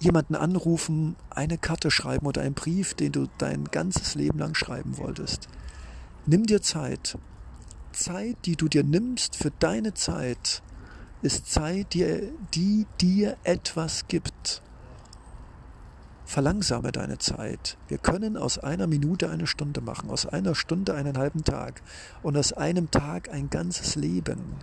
jemanden 0.00 0.34
anrufen, 0.34 1.14
eine 1.30 1.56
Karte 1.56 1.92
schreiben 1.92 2.26
oder 2.26 2.42
einen 2.42 2.56
Brief, 2.56 2.94
den 2.94 3.12
du 3.12 3.28
dein 3.38 3.66
ganzes 3.66 4.16
Leben 4.16 4.36
lang 4.40 4.56
schreiben 4.56 4.98
wolltest. 4.98 5.48
Nimm 6.26 6.46
dir 6.46 6.62
Zeit. 6.62 7.16
Zeit, 7.92 8.38
die 8.44 8.56
du 8.56 8.66
dir 8.66 8.82
nimmst 8.82 9.36
für 9.36 9.52
deine 9.60 9.94
Zeit, 9.94 10.64
ist 11.22 11.48
Zeit, 11.48 11.94
die, 11.94 12.32
die 12.54 12.88
dir 13.00 13.36
etwas 13.44 14.08
gibt. 14.08 14.62
Verlangsame 16.24 16.90
deine 16.90 17.18
Zeit. 17.18 17.78
Wir 17.86 17.98
können 17.98 18.36
aus 18.36 18.58
einer 18.58 18.88
Minute 18.88 19.30
eine 19.30 19.46
Stunde 19.46 19.80
machen, 19.80 20.10
aus 20.10 20.26
einer 20.26 20.56
Stunde 20.56 20.92
einen 20.92 21.18
halben 21.18 21.44
Tag 21.44 21.82
und 22.24 22.36
aus 22.36 22.52
einem 22.52 22.90
Tag 22.90 23.30
ein 23.30 23.48
ganzes 23.48 23.94
Leben. 23.94 24.56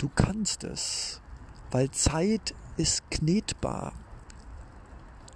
Du 0.00 0.08
kannst 0.08 0.64
es, 0.64 1.20
weil 1.70 1.90
Zeit 1.90 2.54
ist 2.78 3.10
knetbar. 3.10 3.92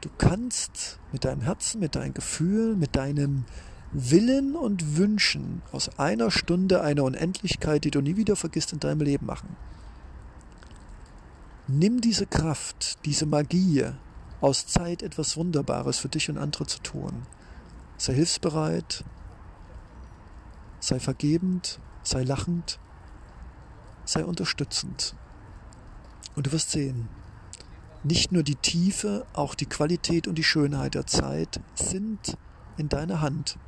Du 0.00 0.08
kannst 0.16 0.98
mit 1.12 1.26
deinem 1.26 1.42
Herzen, 1.42 1.80
mit 1.80 1.96
deinem 1.96 2.14
Gefühl, 2.14 2.74
mit 2.74 2.96
deinem 2.96 3.44
Willen 3.92 4.56
und 4.56 4.96
Wünschen 4.96 5.60
aus 5.70 5.98
einer 5.98 6.30
Stunde 6.30 6.80
eine 6.80 7.02
Unendlichkeit, 7.02 7.84
die 7.84 7.90
du 7.90 8.00
nie 8.00 8.16
wieder 8.16 8.36
vergisst, 8.36 8.72
in 8.72 8.80
deinem 8.80 9.02
Leben 9.02 9.26
machen. 9.26 9.54
Nimm 11.66 12.00
diese 12.00 12.24
Kraft, 12.24 13.04
diese 13.04 13.26
Magie 13.26 13.84
aus 14.40 14.66
Zeit 14.66 15.02
etwas 15.02 15.36
Wunderbares 15.36 15.98
für 15.98 16.08
dich 16.08 16.30
und 16.30 16.38
andere 16.38 16.64
zu 16.64 16.78
tun. 16.78 17.26
Sei 17.98 18.14
hilfsbereit, 18.14 19.04
sei 20.80 21.00
vergebend, 21.00 21.80
sei 22.02 22.22
lachend, 22.22 22.78
sei 24.04 24.24
unterstützend. 24.24 25.14
Und 26.36 26.46
du 26.46 26.52
wirst 26.52 26.70
sehen, 26.70 27.08
nicht 28.02 28.32
nur 28.32 28.42
die 28.42 28.56
Tiefe, 28.56 29.26
auch 29.32 29.54
die 29.54 29.66
Qualität 29.66 30.28
und 30.28 30.36
die 30.36 30.44
Schönheit 30.44 30.94
der 30.94 31.06
Zeit 31.06 31.60
sind 31.74 32.36
in 32.76 32.88
deiner 32.88 33.20
Hand. 33.20 33.58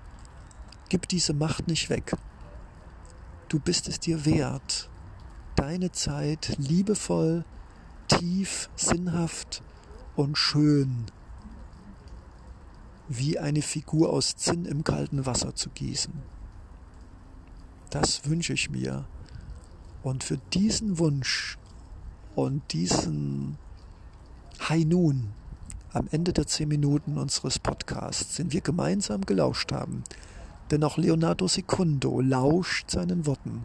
Gib 0.88 1.08
diese 1.08 1.32
Macht 1.32 1.68
nicht 1.68 1.88
weg. 1.88 2.16
Du 3.48 3.58
bist 3.58 3.88
es 3.88 4.00
dir 4.00 4.24
wert, 4.24 4.90
deine 5.54 5.92
Zeit 5.92 6.56
liebevoll, 6.58 7.44
tief, 8.08 8.68
sinnhaft 8.76 9.62
und 10.16 10.36
schön 10.36 11.06
wie 13.08 13.38
eine 13.38 13.62
Figur 13.62 14.10
aus 14.12 14.36
Zinn 14.36 14.64
im 14.64 14.84
kalten 14.84 15.26
Wasser 15.26 15.54
zu 15.54 15.70
gießen. 15.70 16.12
Das 17.90 18.28
wünsche 18.28 18.52
ich 18.52 18.68
mir. 18.70 19.06
Und 20.06 20.22
für 20.22 20.38
diesen 20.54 21.00
Wunsch 21.00 21.58
und 22.36 22.62
diesen 22.72 23.58
Hi 24.60 24.84
nun, 24.84 25.30
am 25.92 26.06
Ende 26.12 26.32
der 26.32 26.46
zehn 26.46 26.68
Minuten 26.68 27.18
unseres 27.18 27.58
Podcasts 27.58 28.36
sind 28.36 28.52
wir 28.52 28.60
gemeinsam 28.60 29.22
gelauscht 29.22 29.72
haben, 29.72 30.04
denn 30.70 30.84
auch 30.84 30.96
Leonardo 30.96 31.48
Secundo 31.48 32.20
lauscht 32.20 32.88
seinen 32.88 33.26
Worten, 33.26 33.64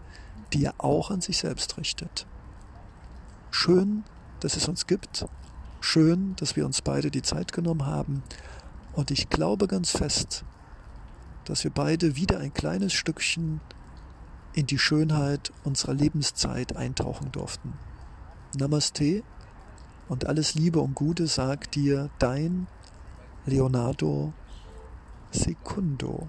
die 0.51 0.65
er 0.65 0.73
auch 0.79 1.11
an 1.11 1.21
sich 1.21 1.37
selbst 1.37 1.77
richtet. 1.77 2.25
Schön, 3.51 4.03
dass 4.39 4.55
es 4.57 4.67
uns 4.67 4.87
gibt, 4.87 5.27
schön, 5.79 6.35
dass 6.37 6.55
wir 6.55 6.65
uns 6.65 6.81
beide 6.81 7.11
die 7.11 7.21
Zeit 7.21 7.53
genommen 7.53 7.85
haben. 7.85 8.23
Und 8.93 9.11
ich 9.11 9.29
glaube 9.29 9.67
ganz 9.67 9.91
fest, 9.91 10.43
dass 11.45 11.63
wir 11.63 11.71
beide 11.71 12.15
wieder 12.15 12.39
ein 12.39 12.51
kleines 12.51 12.93
Stückchen 12.93 13.61
in 14.53 14.67
die 14.67 14.79
Schönheit 14.79 15.51
unserer 15.63 15.93
Lebenszeit 15.93 16.75
eintauchen 16.75 17.31
durften. 17.31 17.73
Namaste 18.57 19.23
und 20.09 20.27
alles 20.27 20.55
Liebe 20.55 20.79
und 20.81 20.95
Gute 20.95 21.27
sagt 21.27 21.75
dir 21.75 22.09
dein 22.19 22.67
Leonardo 23.45 24.33
Secundo. 25.31 26.27